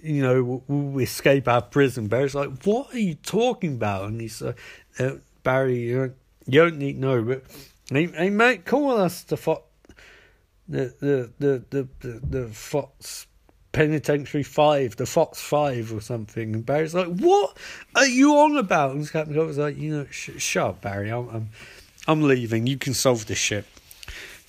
you 0.07 0.23
know, 0.23 0.63
we 0.69 1.05
escape 1.05 1.49
our 1.49 1.63
prison. 1.63 2.09
Barry's 2.09 2.35
like, 2.35 2.63
what 2.65 2.95
are 2.95 2.99
you 2.99 3.15
talking 3.15 3.75
about? 3.75 4.09
And 4.09 4.21
he's 4.21 4.41
like, 4.41 4.59
uh, 4.99 5.15
Barry, 5.43 5.79
you 5.81 5.97
don't, 5.99 6.15
you 6.47 6.61
don't 6.61 6.79
need 6.79 6.99
no, 6.99 7.23
but 7.23 7.43
he, 7.91 8.07
he 8.07 8.31
might 8.31 8.65
call 8.65 8.93
us 8.93 9.23
the 9.23 9.37
Fox, 9.37 9.63
the, 10.69 10.95
the, 11.01 11.33
the, 11.39 11.65
the, 11.71 11.89
the, 12.01 12.21
the 12.27 12.49
Fox 12.49 13.27
Penitentiary 13.73 14.43
Five, 14.43 14.97
the 14.97 15.07
Fox 15.07 15.41
Five 15.41 15.93
or 15.93 16.01
something. 16.01 16.55
And 16.55 16.65
Barry's 16.65 16.95
like, 16.95 17.09
what 17.09 17.57
are 17.95 18.07
you 18.07 18.37
on 18.37 18.57
about? 18.57 18.95
And 18.95 19.11
Captain 19.11 19.35
Coulter's 19.35 19.59
like, 19.59 19.77
you 19.77 19.99
know, 19.99 20.07
sh- 20.11 20.31
shut 20.39 20.69
up, 20.69 20.81
Barry. 20.81 21.11
I'm, 21.11 21.29
I'm, 21.29 21.49
I'm 22.09 22.23
leaving. 22.23 22.67
You 22.67 22.79
can 22.79 22.95
solve 22.95 23.27
this 23.27 23.39
shit. 23.39 23.65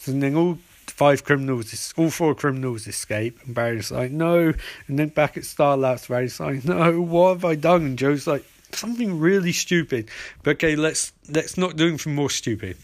And 0.06 0.24
then 0.24 0.36
all 0.36 0.60
five 0.88 1.24
criminals, 1.24 1.94
all 1.98 2.10
four 2.10 2.34
criminals 2.36 2.88
escape, 2.88 3.40
and 3.46 3.54
Barry's 3.54 3.92
like, 3.92 4.12
no. 4.12 4.54
And 4.88 5.00
then 5.00 5.10
back 5.10 5.38
at 5.38 5.44
Starlabs, 5.44 6.08
Barry's 6.08 6.40
like, 6.40 6.66
no, 6.66 7.02
what 7.02 7.36
have 7.36 7.46
I 7.46 7.56
done? 7.56 7.86
And 7.86 8.00
Joe's 8.00 8.28
like, 8.28 8.46
something 8.72 9.20
really 9.20 9.52
stupid. 9.52 10.10
But 10.44 10.58
okay, 10.58 10.76
let's 10.76 11.14
let's 11.30 11.58
not 11.58 11.76
do 11.76 11.88
anything 11.88 12.16
more 12.16 12.30
stupid. 12.30 12.78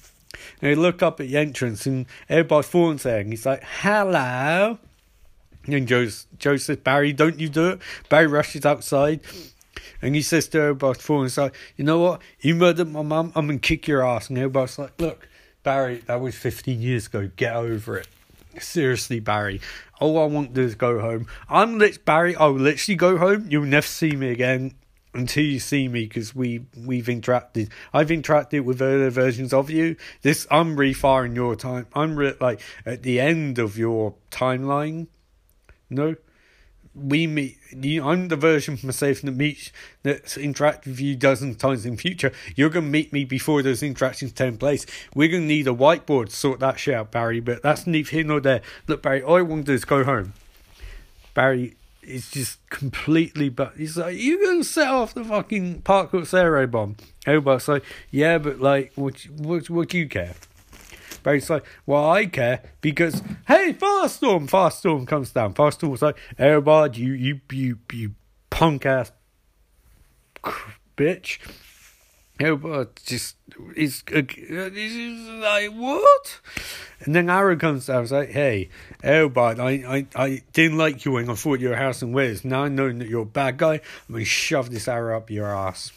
And 0.62 0.72
they 0.72 0.76
look 0.76 1.02
up 1.02 1.20
at 1.20 1.28
the 1.28 1.38
entrance, 1.38 1.86
and 1.86 2.06
everybody's 2.30 2.72
Thawne's 2.72 3.04
there, 3.04 3.20
and 3.20 3.30
he's 3.30 3.46
like, 3.46 3.64
hello. 3.64 4.78
And 5.66 5.88
Joe's, 5.88 6.28
Joe 6.40 6.58
says, 6.58 6.78
Barry, 6.78 7.14
don't 7.14 7.40
you 7.40 7.48
do 7.48 7.70
it. 7.70 7.80
Barry 8.10 8.28
rushes 8.28 8.66
outside. 8.66 9.22
And 10.02 10.14
he 10.14 10.22
says 10.22 10.50
to 10.50 10.58
Eobard 10.58 10.98
Thawne, 10.98 11.24
he's 11.24 11.38
like, 11.38 11.56
you 11.78 11.86
know 11.86 12.00
what? 12.00 12.22
You 12.42 12.56
murdered 12.56 12.92
my 12.92 13.02
mum, 13.02 13.32
I'm 13.36 13.48
going 13.48 13.60
to 13.60 13.66
kick 13.66 13.88
your 13.88 14.06
ass. 14.06 14.30
And 14.30 14.38
Eobard's 14.38 14.78
like, 14.78 15.00
look, 15.00 15.30
Barry, 15.64 15.98
that 16.08 16.22
was 16.22 16.36
15 16.36 16.82
years 16.82 17.08
ago. 17.08 17.30
Get 17.36 17.56
over 17.56 17.98
it. 17.98 18.08
Seriously, 18.60 19.20
Barry. 19.20 19.62
All 20.00 20.22
I 20.22 20.26
want 20.26 20.50
to 20.50 20.62
do 20.62 20.62
is 20.62 20.76
go 20.76 21.00
home. 21.00 21.28
I'm 21.50 21.80
lit, 21.80 22.06
Barry. 22.06 22.36
I'll 22.36 22.52
literally 22.52 22.96
go 22.96 23.18
home. 23.18 23.48
You'll 23.50 23.66
never 23.66 23.88
see 23.88 24.12
me 24.16 24.30
again 24.30 24.76
until 25.14 25.44
you 25.44 25.60
see 25.60 25.88
me 25.88 26.06
because 26.06 26.36
we 26.36 26.66
we've 26.78 27.06
interacted. 27.06 27.70
I've 27.94 28.10
interacted 28.10 28.64
with 28.64 28.82
earlier 28.82 29.10
versions 29.10 29.54
of 29.54 29.70
you. 29.70 29.96
This 30.22 30.46
I'm 30.52 30.76
refiring 30.76 31.36
your 31.36 31.56
time. 31.56 31.88
I'm 31.94 32.16
re- 32.16 32.36
like 32.40 32.62
at 32.86 33.04
the 33.04 33.20
end 33.20 33.60
of 33.60 33.78
your 33.78 34.16
timeline. 34.32 35.08
No, 35.90 36.16
we 36.96 37.28
meet. 37.28 37.58
You, 37.72 38.06
I'm 38.08 38.28
the 38.28 38.36
version 38.36 38.76
of 38.76 38.84
myself 38.84 39.22
that 39.22 39.32
meets 39.32 39.72
that's 40.04 40.38
interact 40.38 40.86
with 40.86 41.00
you 41.00 41.16
dozens 41.16 41.56
of 41.56 41.62
times 41.62 41.86
in 41.86 41.98
future. 41.98 42.32
You're 42.56 42.70
gonna 42.70 42.88
meet 42.88 43.12
me 43.12 43.26
before 43.26 43.62
those 43.62 43.82
interactions 43.82 44.32
take 44.32 44.60
place. 44.60 44.86
We're 45.16 45.30
gonna 45.30 45.46
need 45.46 45.68
a 45.68 45.74
whiteboard 45.74 46.30
to 46.30 46.36
sort 46.36 46.60
that 46.60 46.80
shit 46.80 46.96
out, 46.96 47.12
Barry. 47.12 47.40
But 47.40 47.64
that's 47.64 47.88
neither 47.88 48.10
here 48.10 48.24
nor 48.24 48.40
there. 48.40 48.62
Look, 48.88 49.02
Barry, 49.02 49.24
all 49.24 49.38
I 49.38 49.42
want 49.42 49.66
to 49.66 49.72
do 49.72 49.76
is 49.76 49.86
go 49.86 50.04
home. 50.04 50.34
Barry 51.34 51.76
is 52.04 52.30
just 52.30 52.60
completely 52.70 53.50
but 53.50 53.74
he's 53.78 53.98
like, 53.98 54.18
You 54.18 54.44
gonna 54.46 54.64
set 54.64 54.90
off 54.90 55.14
the 55.14 55.24
fucking 55.24 55.82
Park 55.82 56.12
Zero 56.26 56.68
bomb? 56.68 56.98
Eobard's 57.26 57.68
like, 57.68 57.84
Yeah, 58.12 58.38
but 58.38 58.60
like 58.60 58.92
what 58.96 59.22
what 59.38 59.70
what 59.70 59.90
do 59.90 59.98
you 59.98 60.08
care? 60.08 60.36
Barry's 61.24 61.50
like, 61.50 61.66
Well 61.86 62.10
I 62.10 62.26
care 62.26 62.62
because 62.82 63.22
hey, 63.48 63.74
Firestorm, 63.74 64.50
Firestorm 64.50 65.08
comes 65.08 65.32
down. 65.32 65.54
Firestorm's 65.54 66.02
like, 66.02 66.18
Eobard, 66.38 66.98
you 66.98 67.14
you 67.14 67.42
you 67.52 67.80
you 67.92 68.16
punk 68.50 68.86
ass 68.86 69.12
bitch. 70.98 71.40
Eobard 72.40 72.90
just 73.06 73.36
is 73.76 74.04
uh, 74.12 74.22
this 74.22 74.94
is 74.94 75.30
like 75.30 75.70
what? 75.72 76.40
And 77.02 77.14
then 77.14 77.30
Arrow 77.30 77.56
comes 77.58 77.86
down 77.86 77.98
and 77.98 78.04
was 78.04 78.12
like, 78.12 78.30
hey, 78.30 78.70
Eobard, 79.04 79.60
I, 79.60 79.98
I, 79.98 80.08
I 80.16 80.42
didn't 80.52 80.78
like 80.78 81.06
you 81.06 81.12
when 81.12 81.30
I 81.30 81.36
thought 81.36 81.60
you 81.60 81.70
were 81.70 81.76
House 81.76 82.02
and 82.02 82.14
Wiz. 82.14 82.44
Now 82.44 82.68
knowing 82.68 83.00
that 83.00 83.08
you're 83.08 83.22
a 83.22 83.26
bad 83.26 83.58
guy, 83.58 83.76
I'm 83.76 84.14
gonna 84.14 84.26
shove 84.26 84.72
this 84.72 84.88
arrow 84.88 85.18
up 85.18 85.30
your 85.30 85.48
ass. 85.48 85.92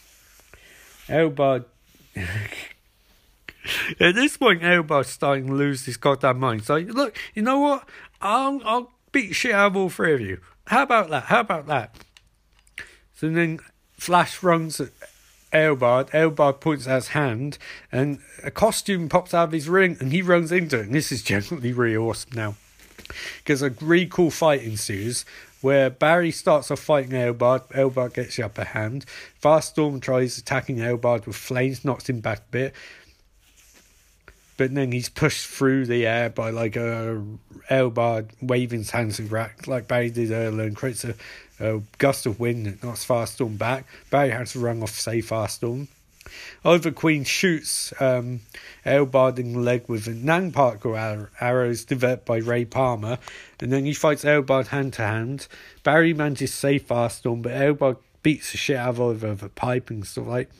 Eobard 1.09 1.65
At 4.00 4.14
this 4.14 4.37
point 4.37 4.62
Eobard's 4.62 5.09
starting 5.09 5.46
to 5.48 5.55
lose 5.55 5.85
his 5.85 5.96
goddamn 5.96 6.38
mind. 6.38 6.64
So 6.64 6.76
look, 6.76 7.16
you 7.35 7.42
know 7.42 7.59
what? 7.59 7.88
I'll 8.20 8.61
I'll 8.64 8.92
beat 9.12 9.35
shit 9.35 9.52
out 9.52 9.68
of 9.68 9.76
all 9.76 9.88
three 9.88 10.14
of 10.14 10.20
you. 10.20 10.40
How 10.66 10.83
about 10.83 11.11
that? 11.11 11.24
How 11.24 11.40
about 11.40 11.66
that? 11.66 11.96
So 13.14 13.31
then 13.31 13.61
Flash 13.96 14.42
runs 14.42 14.81
at 14.81 14.90
Eobard. 15.52 16.11
Eobard 16.11 16.61
points 16.61 16.87
out 16.87 16.96
his 16.96 17.09
hand, 17.09 17.59
and 17.90 18.18
a 18.42 18.50
costume 18.50 19.09
pops 19.09 19.33
out 19.33 19.44
of 19.44 19.52
his 19.52 19.68
ring, 19.68 19.96
and 20.00 20.12
he 20.12 20.22
runs 20.22 20.52
into 20.52 20.79
it. 20.79 20.87
And 20.87 20.94
this 20.94 21.12
is 21.12 21.22
genuinely 21.22 21.72
really 21.72 21.96
awesome 21.96 22.33
now. 22.35 22.57
Because 23.38 23.62
a 23.62 23.70
really 23.81 24.07
cool 24.07 24.31
fight 24.31 24.62
ensues 24.62 25.24
where 25.61 25.88
Barry 25.88 26.31
starts 26.31 26.70
off 26.70 26.81
fighting 26.81 27.12
Eobard. 27.12 27.68
Eobard 27.68 28.14
gets 28.14 28.37
the 28.37 28.44
upper 28.44 28.64
hand. 28.64 29.07
Firestorm 29.42 30.00
tries 30.00 30.37
attacking 30.38 30.76
Eobard 30.76 31.26
with 31.26 31.37
flames, 31.37 31.85
knocks 31.85 32.09
him 32.09 32.20
back 32.20 32.38
a 32.38 32.50
bit. 32.50 32.74
But 34.57 34.75
then 34.75 34.92
he's 34.92 35.09
pushed 35.09 35.47
through 35.47 35.87
the 35.87 36.07
air 36.07 36.31
by 36.31 36.51
like 36.51 36.77
a 36.77 37.23
Eobard 37.71 38.31
waving 38.40 38.81
his 38.81 38.90
hands 38.90 39.19
in 39.19 39.29
rack 39.29 39.66
like 39.66 39.88
Barry 39.88 40.11
did 40.11 40.31
earlier 40.31 40.66
and 40.66 40.77
creates 40.77 41.05
a 41.05 41.14
a 41.61 41.81
gust 41.99 42.27
of 42.27 42.40
wind 42.40 42.66
that 42.66 42.83
knocks 42.83 43.05
Firestorm 43.05 43.59
back. 43.59 43.87
Barry 44.11 44.31
has 44.31 44.53
to 44.53 44.61
run 44.61 44.83
off 44.83 44.90
save 44.90 45.27
Firestorm. 45.27 45.88
Oliver 46.64 46.90
Queen 46.90 47.25
shoots 47.25 47.92
um, 48.01 48.40
Eobard 48.85 49.38
in 49.38 49.53
the 49.53 49.61
leg 49.61 49.85
with 49.87 50.09
a 50.09 50.11
nanoparticle 50.11 51.29
arrows 51.40 51.85
developed 51.85 52.27
by 52.27 52.38
Ray 52.38 52.64
Palmer, 52.64 53.19
and 53.61 53.73
then 53.73 53.85
he 53.85 53.95
fights 53.95 54.25
Eobard 54.25 54.69
hand 54.69 54.95
to 54.95 55.03
hand. 55.03 55.47
Barry 55.85 56.12
manages 56.12 56.51
to 56.51 56.57
save 56.57 56.87
Firestorm, 56.87 57.42
but 57.42 57.53
Eobard 57.53 57.99
beats 58.23 58.51
the 58.51 58.59
shit 58.59 58.77
out 58.77 58.90
of 58.90 59.01
Oliver 59.01 59.31
with 59.31 59.42
a 59.45 59.49
pipe 59.49 59.88
and 59.88 60.05
stuff 60.05 60.27
like 60.27 60.51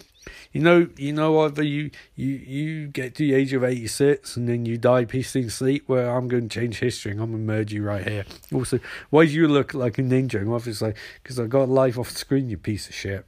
you 0.53 0.61
know, 0.61 0.89
you 0.97 1.13
know, 1.13 1.41
either 1.41 1.63
you 1.63 1.91
you 2.15 2.29
you 2.29 2.87
get 2.89 3.15
to 3.17 3.27
the 3.27 3.35
age 3.35 3.53
of 3.53 3.65
eighty 3.65 3.87
six 3.87 4.37
and 4.37 4.49
then 4.49 4.67
you 4.67 4.79
die 4.79 5.05
peacefully 5.05 5.45
in 5.45 5.51
sleep. 5.51 5.85
Where 5.87 6.11
I'm 6.11 6.29
going 6.29 6.49
to 6.49 6.61
change 6.61 6.79
history 6.79 7.13
and 7.13 7.21
I'm 7.21 7.33
to 7.33 7.39
murder 7.39 7.75
you 7.75 7.83
right 7.83 8.07
here. 8.07 8.25
Also, 8.53 8.81
why 9.11 9.27
do 9.27 9.33
you 9.33 9.49
look 9.49 9.75
like 9.75 9.99
a 9.99 10.03
ninja? 10.03 10.37
And 10.37 10.53
obviously, 10.53 10.95
because 11.23 11.39
I 11.39 11.47
got 11.47 11.69
life 11.69 11.99
off 11.99 12.11
screen, 12.11 12.49
you 12.49 12.57
piece 12.57 12.89
of 12.89 12.95
shit. 12.95 13.25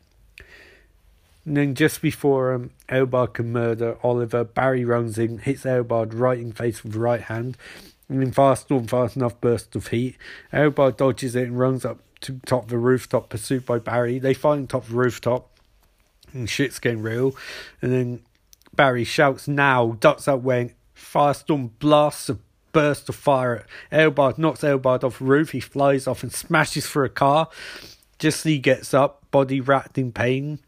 And 1.44 1.56
then 1.56 1.74
just 1.74 2.02
before 2.02 2.52
um, 2.52 2.70
Eobard 2.90 3.32
can 3.32 3.52
murder 3.52 3.96
Oliver, 4.02 4.44
Barry 4.44 4.84
runs 4.84 5.16
in, 5.16 5.38
hits 5.38 5.62
Eobard 5.62 6.10
right 6.12 6.38
in 6.38 6.52
face 6.52 6.82
with 6.82 6.92
the 6.92 6.98
right 6.98 7.22
hand, 7.22 7.56
and 8.08 8.20
then 8.20 8.32
fast 8.32 8.64
storm 8.64 8.86
fast 8.86 9.16
enough 9.16 9.40
burst 9.40 9.74
of 9.74 9.86
heat. 9.86 10.16
Eobard 10.52 10.98
dodges 10.98 11.34
it 11.34 11.44
and 11.44 11.58
runs 11.58 11.86
up 11.86 12.00
to 12.20 12.40
top 12.44 12.64
of 12.64 12.68
the 12.68 12.76
rooftop, 12.76 13.30
pursued 13.30 13.64
by 13.64 13.78
Barry. 13.78 14.18
They 14.18 14.34
fight 14.34 14.58
on 14.58 14.66
top 14.66 14.84
of 14.84 14.90
the 14.90 14.96
rooftop 14.96 15.48
and 16.32 16.48
shit's 16.48 16.78
getting 16.78 17.02
real. 17.02 17.34
And 17.82 17.92
then 17.92 18.20
Barry 18.74 19.04
shouts 19.04 19.48
now, 19.48 19.96
ducks 20.00 20.28
out 20.28 20.42
when 20.42 20.72
Firestorm 20.96 21.70
blasts 21.78 22.28
a 22.28 22.38
burst 22.72 23.08
of 23.08 23.16
fire 23.16 23.64
at 23.90 24.14
Eobard, 24.14 24.38
knocks 24.38 24.60
Eobard 24.60 25.04
off 25.04 25.18
the 25.18 25.24
roof. 25.24 25.50
He 25.50 25.60
flies 25.60 26.06
off 26.06 26.22
and 26.22 26.32
smashes 26.32 26.86
through 26.86 27.06
a 27.06 27.10
car. 27.10 27.48
Just 28.18 28.38
as 28.38 28.50
he 28.50 28.58
gets 28.58 28.92
up, 28.94 29.22
body 29.30 29.60
wrapped 29.60 29.98
in 29.98 30.12
pain. 30.12 30.58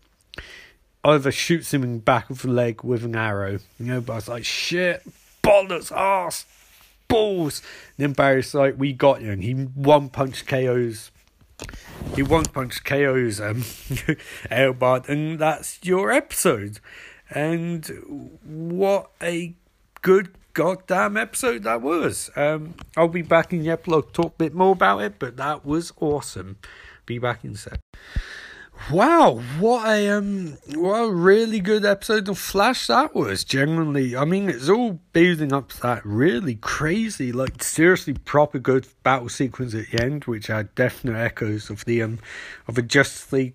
Oliver 1.03 1.33
shoots 1.33 1.73
him 1.73 1.83
in 1.83 1.95
the 1.95 2.01
back 2.01 2.31
of 2.31 2.43
the 2.43 2.49
leg 2.49 2.83
with 2.83 3.05
an 3.05 3.17
arrow. 3.17 3.59
And 3.79 3.89
Eobard's 3.89 4.29
like, 4.29 4.45
shit, 4.45 5.03
bollocks, 5.43 5.91
ass, 5.93 6.47
balls. 7.09 7.63
And 7.97 8.05
then 8.05 8.13
Barry's 8.13 8.55
like, 8.55 8.75
we 8.79 8.93
got 8.93 9.23
you. 9.23 9.33
And 9.33 9.43
he 9.43 9.53
one 9.53 10.11
punch 10.11 10.47
KOs 10.47 11.11
he 12.15 12.23
one 12.23 12.45
punch 12.45 12.83
KOs 12.85 13.41
um, 13.41 13.57
Eobard, 14.51 15.09
and 15.09 15.39
that's 15.39 15.79
your 15.83 16.11
episode. 16.11 16.81
And 17.31 17.87
what 18.43 19.11
a 19.23 19.55
good 20.03 20.31
goddamn 20.53 21.17
episode 21.17 21.63
that 21.63 21.83
was. 21.83 22.31
Um, 22.37 22.75
I'll 22.97 23.09
be 23.09 23.23
back 23.23 23.53
in 23.53 23.63
the 23.63 23.71
epilogue 23.71 24.13
talk 24.13 24.35
a 24.35 24.39
bit 24.39 24.55
more 24.55 24.73
about 24.73 25.03
it, 25.03 25.19
but 25.19 25.37
that 25.37 25.65
was 25.65 25.93
awesome. 26.01 26.59
Be 27.07 27.19
back 27.19 27.45
in 27.45 27.53
a 27.53 27.57
sec. 27.57 27.81
Wow, 28.89 29.41
what 29.61 29.87
a 29.89 30.09
um, 30.09 30.59
what 30.75 30.97
a 30.97 31.13
really 31.13 31.61
good 31.61 31.85
episode 31.85 32.29
of 32.29 32.39
Flash 32.39 32.89
that 32.89 33.15
was. 33.15 33.45
Genuinely, 33.45 34.17
I 34.17 34.25
mean, 34.25 34.49
it's 34.49 34.69
all 34.69 34.99
building 35.13 35.53
up 35.53 35.69
to 35.69 35.81
that 35.83 36.05
really 36.05 36.57
crazy, 36.57 37.31
like 37.31 37.63
seriously 37.63 38.15
proper 38.15 38.59
good 38.59 38.89
battle 39.05 39.29
sequence 39.29 39.75
at 39.75 39.87
the 39.91 40.03
end, 40.03 40.25
which 40.25 40.49
had 40.49 40.75
definite 40.75 41.17
echoes 41.17 41.71
of 41.71 41.85
the 41.85 42.03
um, 42.03 42.19
of 42.67 42.79
a 42.79 42.83
Justice 42.83 43.33
League 43.33 43.55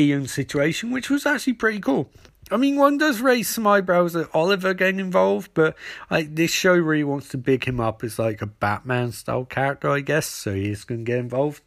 Ian 0.00 0.26
situation, 0.26 0.90
which 0.90 1.10
was 1.10 1.26
actually 1.26 1.52
pretty 1.52 1.78
cool. 1.78 2.10
I 2.50 2.56
mean, 2.56 2.76
one 2.76 2.98
does 2.98 3.20
raise 3.20 3.48
some 3.48 3.66
eyebrows 3.66 4.16
at 4.16 4.28
Oliver 4.34 4.74
getting 4.74 4.98
involved, 4.98 5.52
but 5.54 5.76
like 6.10 6.34
this 6.34 6.50
show 6.50 6.74
really 6.74 7.04
wants 7.04 7.28
to 7.28 7.38
big 7.38 7.64
him 7.64 7.78
up 7.78 8.02
as 8.02 8.18
like 8.18 8.42
a 8.42 8.46
Batman 8.46 9.12
style 9.12 9.44
character, 9.44 9.90
I 9.90 10.00
guess. 10.00 10.26
So 10.26 10.54
he's 10.54 10.84
going 10.84 11.04
to 11.04 11.10
get 11.10 11.18
involved, 11.18 11.62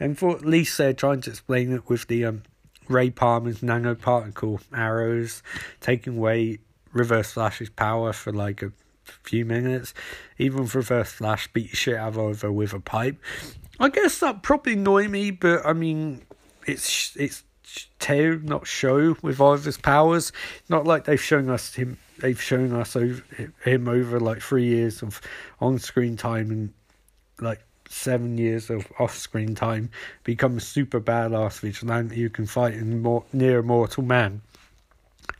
and 0.00 0.18
for 0.18 0.34
at 0.34 0.44
least 0.44 0.76
they're 0.78 0.92
trying 0.92 1.20
to 1.22 1.30
explain 1.30 1.72
it 1.72 1.88
with 1.88 2.08
the 2.08 2.24
um 2.24 2.42
Ray 2.88 3.10
Palmer's 3.10 3.60
nanoparticle 3.60 4.60
arrows, 4.74 5.42
taking 5.80 6.18
away 6.18 6.58
Reverse 6.92 7.32
Flash's 7.32 7.70
power 7.70 8.12
for 8.12 8.32
like 8.32 8.62
a 8.62 8.72
few 9.04 9.44
minutes. 9.44 9.94
Even 10.38 10.66
Reverse 10.66 11.12
Flash 11.12 11.52
beat 11.52 11.76
shit 11.76 11.96
out 11.96 12.08
of 12.08 12.18
Oliver 12.18 12.50
with 12.50 12.72
a 12.72 12.80
pipe. 12.80 13.18
I 13.78 13.88
guess 13.88 14.18
that 14.18 14.42
probably 14.42 14.72
annoyed 14.74 15.10
me, 15.10 15.30
but 15.30 15.64
I 15.64 15.72
mean, 15.72 16.22
it's 16.66 17.14
it's 17.16 17.44
tell 17.98 18.38
not 18.38 18.66
show 18.66 19.16
with 19.22 19.40
Oliver's 19.40 19.78
powers. 19.78 20.32
Not 20.68 20.86
like 20.86 21.04
they've 21.04 21.20
shown 21.20 21.48
us 21.50 21.74
him. 21.74 21.98
They've 22.18 22.40
shown 22.40 22.72
us 22.72 22.94
over, 22.96 23.22
him 23.64 23.88
over 23.88 24.20
like 24.20 24.40
three 24.40 24.66
years 24.66 25.02
of 25.02 25.20
on 25.60 25.78
screen 25.78 26.16
time 26.16 26.50
and 26.50 26.72
like 27.40 27.60
seven 27.88 28.38
years 28.38 28.70
of 28.70 28.86
off 28.98 29.16
screen 29.16 29.54
time, 29.54 29.90
become 30.22 30.56
a 30.56 30.60
super 30.60 31.00
badass 31.00 31.60
vigilante 31.60 32.16
who 32.16 32.30
can 32.30 32.46
fight 32.46 32.74
in 32.74 33.02
more, 33.02 33.24
near 33.32 33.62
mortal 33.62 34.02
man. 34.02 34.40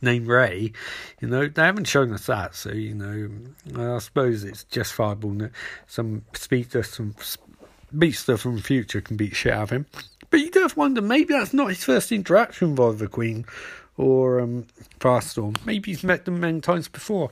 named 0.01 0.27
Ray. 0.27 0.71
You 1.21 1.27
know, 1.27 1.47
they 1.47 1.61
haven't 1.61 1.87
shown 1.87 2.13
us 2.13 2.27
that, 2.27 2.55
so 2.55 2.71
you 2.71 2.95
know, 2.95 3.95
I 3.95 3.99
suppose 3.99 4.43
it's 4.43 4.63
justifiable 4.65 5.31
that 5.35 5.51
some 5.87 6.23
speedster, 6.33 6.83
some 6.83 7.15
speedster 7.19 8.37
from 8.37 8.57
the 8.57 8.61
future 8.61 9.01
can 9.01 9.17
beat 9.17 9.35
shit 9.35 9.53
out 9.53 9.63
of 9.63 9.69
him. 9.71 9.85
But 10.29 10.39
you 10.39 10.51
do 10.51 10.61
have 10.61 10.73
to 10.73 10.79
wonder, 10.79 11.01
maybe 11.01 11.33
that's 11.33 11.53
not 11.53 11.69
his 11.69 11.83
first 11.83 12.11
interaction 12.11 12.75
with 12.75 12.99
the 12.99 13.07
Queen 13.07 13.45
or 13.97 14.39
um, 14.39 14.67
Firestorm. 14.99 15.63
Maybe 15.65 15.91
he's 15.91 16.03
met 16.03 16.25
them 16.25 16.39
many 16.39 16.61
times 16.61 16.87
before. 16.87 17.31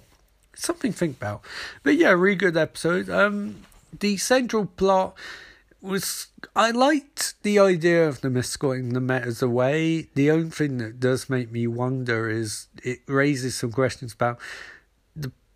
Something 0.56 0.92
to 0.92 0.98
think 0.98 1.18
about. 1.18 1.42
But 1.82 1.96
yeah, 1.96 2.12
really 2.12 2.36
good 2.36 2.58
episode. 2.58 3.10
Um, 3.10 3.64
the 4.00 4.18
central 4.18 4.66
plot 4.66 5.16
was 5.82 6.28
I 6.56 6.72
liked 6.72 7.42
the 7.44 7.60
idea 7.60 8.08
of 8.08 8.22
the 8.22 8.30
them 8.30 8.38
escorting 8.38 8.94
the 8.94 9.02
metas 9.02 9.42
away. 9.42 10.08
The 10.16 10.32
only 10.32 10.50
thing 10.50 10.78
that 10.78 11.00
does 11.00 11.30
make 11.30 11.52
me 11.52 11.68
wonder 11.68 12.30
is 12.30 12.68
it 12.84 13.00
raises 13.06 13.56
some 13.56 13.72
questions 13.72 14.14
about 14.14 14.40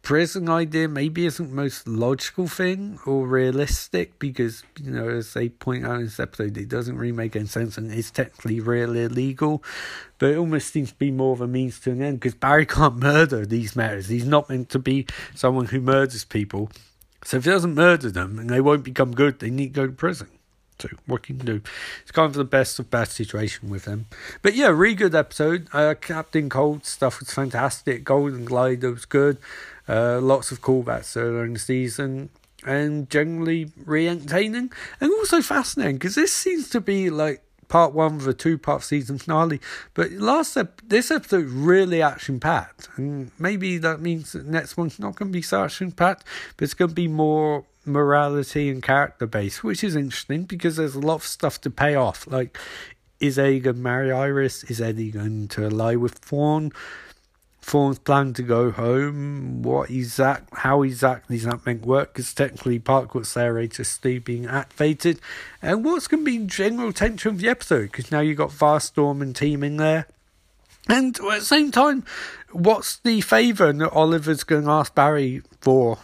prison 0.08 0.48
idea 0.48 0.88
maybe 0.88 1.26
isn't 1.26 1.50
the 1.50 1.54
most 1.54 1.86
logical 1.86 2.48
thing 2.48 2.98
or 3.06 3.28
realistic 3.28 4.17
because, 4.20 4.63
you 4.82 4.89
know, 4.89 5.10
as 5.10 5.34
they 5.34 5.50
point 5.50 5.86
out 5.86 5.98
in 5.98 6.06
this 6.06 6.17
episode, 6.17 6.58
it 6.58 6.70
doesn't 6.70 6.96
really 6.96 7.12
make 7.12 7.36
any 7.36 7.46
sense 7.46 7.78
and 7.78 7.91
it's 7.91 8.10
technically 8.10 8.62
really 8.62 9.04
illegal. 9.04 9.62
But 10.17 10.30
it 10.30 10.38
almost 10.38 10.72
seems 10.72 10.91
to 10.91 10.98
be 10.98 11.12
more 11.12 11.34
of 11.34 11.41
a 11.41 11.48
means 11.48 11.82
to 11.82 11.91
an 11.91 12.02
end 12.02 12.22
because 12.22 12.36
Barry 12.36 12.65
can't 12.65 12.96
murder 12.96 13.46
these 13.46 13.76
metas. 13.76 14.08
He's 14.08 14.26
not 14.26 14.48
meant 14.48 14.70
to 14.70 14.80
be 14.80 15.08
someone 15.36 15.65
who 15.65 15.82
murders 15.82 16.24
people. 16.24 16.72
So 17.26 17.36
if 17.36 17.43
he 17.43 17.52
doesn't 17.52 17.76
murder 17.76 18.10
them 18.10 18.39
and 18.39 18.50
they 18.50 18.62
won't 18.62 18.86
become 18.86 19.12
good, 19.13 19.39
they 19.39 19.50
need 19.50 19.74
to 19.74 19.82
go 19.82 19.88
to 19.88 19.91
prison. 19.91 20.30
So 20.80 20.88
what 21.06 21.24
can 21.24 21.39
you 21.39 21.43
do? 21.43 21.62
It's 22.04 22.12
kind 22.12 22.28
of 22.28 22.34
the 22.34 22.46
best 22.46 22.80
of 22.80 22.89
bad 22.89 23.10
situation 23.10 23.70
with 23.70 23.84
them. 23.84 24.06
But 24.41 24.56
yeah, 24.56 24.67
really 24.67 24.96
good 24.96 25.15
episode. 25.15 25.67
Uh, 25.74 25.96
Captain 26.00 26.50
Cold 26.50 26.86
stuff 26.86 27.20
was 27.20 27.34
fantastic. 27.34 28.06
Golden 28.06 28.46
Glider 28.46 28.91
was 28.91 29.04
good. 29.04 29.38
Uh, 29.88 30.19
lots 30.21 30.52
of 30.52 30.62
callbacks 30.62 31.15
in 31.15 31.54
the 31.54 31.60
season. 31.60 32.30
And 32.65 33.10
generally 33.10 33.71
re 33.86 34.10
entertaining 34.10 34.71
and 35.00 35.12
also 35.12 35.41
fascinating 35.41 35.97
because 35.97 36.15
this 36.15 36.34
seems 36.34 36.69
to 36.71 36.82
be 36.82 37.10
like 37.10 37.41
part 37.67 37.93
one 37.93 38.15
of 38.15 38.28
a 38.28 38.34
two 38.34 38.58
part 38.58 38.84
season 38.84 39.17
finale. 39.17 39.62
But 39.93 40.12
last 40.12 40.58
ep- 40.58 40.82
this 40.86 41.12
episode 41.12 41.45
really 41.45 42.02
action 42.02 42.39
packed, 42.39 42.89
and 42.97 43.32
maybe 43.39 43.78
that 43.78 44.02
means 44.02 44.32
that 44.32 44.45
next 44.45 44.78
one's 44.78 45.00
not 45.00 45.15
going 45.15 45.32
to 45.32 45.34
be 45.34 45.41
so 45.41 45.63
action 45.63 45.91
packed, 45.91 46.26
but 46.58 46.63
it's 46.63 46.73
going 46.73 46.89
to 46.89 46.95
be 46.95 47.08
more 47.08 47.65
morality 47.86 48.69
and 48.69 48.84
character 48.84 49.26
based, 49.26 49.63
which 49.63 49.84
is 49.84 49.95
interesting 49.95 50.43
because 50.43 50.76
there's 50.76 50.95
a 50.95 51.00
lot 51.00 51.15
of 51.15 51.23
stuff 51.23 51.62
to 51.62 51.69
pay 51.69 51.95
off. 51.95 52.28
Like, 52.28 52.58
is 53.19 53.39
Eddie 53.39 53.60
going 53.60 53.78
to 53.78 53.82
marry 53.82 54.12
Iris? 54.12 54.63
Is 54.65 54.82
Eddie 54.82 55.12
going 55.12 55.47
to 55.50 55.69
lie 55.69 55.95
with 55.95 56.21
Thawne? 56.21 56.73
Thawne's 57.68 58.00
plan 58.00 58.34
to 58.36 58.44
go 58.44 58.72
home. 58.72 59.62
What 59.62 59.90
exact, 59.90 60.58
how 60.60 60.84
exactly 60.84 61.36
is 61.36 61.44
that 61.44 61.66
meant 61.66 61.86
work? 61.86 62.14
Because 62.14 62.34
technically, 62.34 62.80
Parkwood's 62.80 63.78
is 63.78 63.90
still 63.90 64.22
being 64.22 64.46
activated. 64.46 65.20
And 65.62 65.84
what's 65.84 66.08
going 66.08 66.24
to 66.24 66.32
be 66.32 66.46
general 66.46 66.94
tension 66.94 67.32
of 67.32 67.42
the 67.42 67.50
episode? 67.50 67.92
Because 67.92 68.10
now 68.10 68.22
you've 68.22 68.38
got 68.38 68.52
Firestorm 68.52 69.22
and 69.22 69.36
team 69.36 69.66
in 69.66 69.76
there. 69.76 70.08
And 70.88 71.20
at 71.20 71.40
the 71.40 71.42
same 71.42 71.72
time, 71.72 72.06
what's 72.54 73.00
the 73.00 73.20
favour 73.20 73.74
that 73.74 73.92
Oliver's 73.92 74.46
going 74.46 74.64
to 74.64 74.72
ask 74.72 74.96
Barry 74.96 75.42
for 75.60 75.98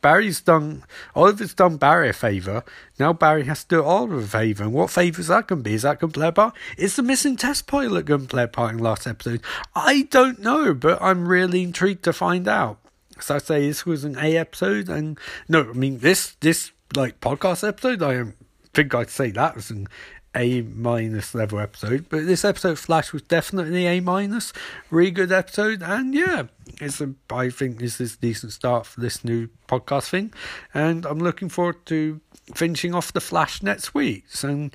Barry's 0.00 0.40
done 0.40 0.84
Oliver's 1.14 1.54
done 1.54 1.76
Barry 1.76 2.10
a 2.10 2.12
favour. 2.12 2.64
Now 2.98 3.12
Barry 3.12 3.44
has 3.44 3.64
to 3.64 3.76
do 3.76 3.84
Oliver 3.84 4.20
a 4.20 4.22
favour. 4.22 4.64
And 4.64 4.72
what 4.72 4.90
favour 4.90 5.20
is 5.20 5.28
that 5.28 5.48
to 5.48 5.56
be? 5.56 5.74
Is 5.74 5.82
that 5.82 6.00
going 6.00 6.12
to 6.12 6.18
play 6.18 6.28
a 6.28 6.32
part? 6.32 6.54
Is 6.76 6.96
the 6.96 7.02
missing 7.02 7.36
test 7.36 7.66
pilot 7.66 8.06
going 8.06 8.22
to 8.22 8.26
play 8.28 8.44
a 8.44 8.48
part 8.48 8.72
in 8.72 8.78
last 8.78 9.06
episode? 9.06 9.42
I 9.74 10.08
don't 10.10 10.40
know, 10.40 10.74
but 10.74 11.00
I'm 11.00 11.28
really 11.28 11.62
intrigued 11.62 12.04
to 12.04 12.12
find 12.12 12.48
out. 12.48 12.78
So 13.20 13.34
I 13.34 13.38
say 13.38 13.66
this 13.66 13.84
was 13.84 14.04
an 14.04 14.16
A 14.18 14.36
episode, 14.36 14.88
and 14.88 15.18
no, 15.48 15.68
I 15.68 15.72
mean 15.72 15.98
this 15.98 16.36
this 16.40 16.72
like 16.96 17.20
podcast 17.20 17.66
episode. 17.66 18.02
I 18.02 18.32
think 18.72 18.94
I'd 18.94 19.10
say 19.10 19.30
that 19.30 19.56
was 19.56 19.70
an 19.70 19.88
a 20.34 20.62
minus 20.62 21.34
level 21.34 21.58
episode, 21.58 22.06
but 22.08 22.26
this 22.26 22.44
episode 22.44 22.78
Flash 22.78 23.12
was 23.12 23.22
definitely 23.22 23.86
A 23.86 24.00
minus. 24.00 24.52
Really 24.90 25.10
good 25.10 25.32
episode, 25.32 25.82
and 25.82 26.14
yeah, 26.14 26.44
it's 26.80 27.00
a. 27.00 27.14
I 27.30 27.50
think 27.50 27.78
this 27.78 28.00
is 28.00 28.14
a 28.14 28.18
decent 28.18 28.52
start 28.52 28.86
for 28.86 29.00
this 29.00 29.24
new 29.24 29.48
podcast 29.68 30.10
thing, 30.10 30.32
and 30.72 31.04
I'm 31.04 31.18
looking 31.18 31.48
forward 31.48 31.84
to 31.86 32.20
finishing 32.54 32.94
off 32.94 33.12
the 33.12 33.20
Flash 33.20 33.62
next 33.62 33.94
week. 33.94 34.24
And 34.42 34.74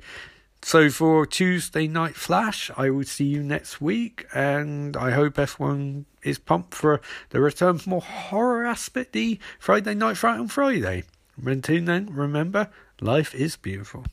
so 0.62 0.90
for 0.90 1.26
Tuesday 1.26 1.86
night 1.86 2.16
Flash, 2.16 2.70
I 2.76 2.90
will 2.90 3.04
see 3.04 3.24
you 3.24 3.42
next 3.42 3.80
week, 3.80 4.26
and 4.34 4.96
I 4.96 5.12
hope 5.12 5.38
everyone 5.38 6.06
is 6.22 6.38
pumped 6.38 6.74
for 6.74 7.00
the 7.30 7.40
return 7.40 7.78
for 7.78 7.90
more 7.90 8.00
horror 8.02 8.66
aspect 8.66 9.12
the 9.12 9.38
Friday 9.58 9.94
night 9.94 10.16
Fright 10.16 10.38
on 10.38 10.48
Friday. 10.48 11.04
Until 11.42 11.84
then, 11.84 12.08
remember, 12.12 12.68
life 13.00 13.34
is 13.34 13.56
beautiful. 13.56 14.04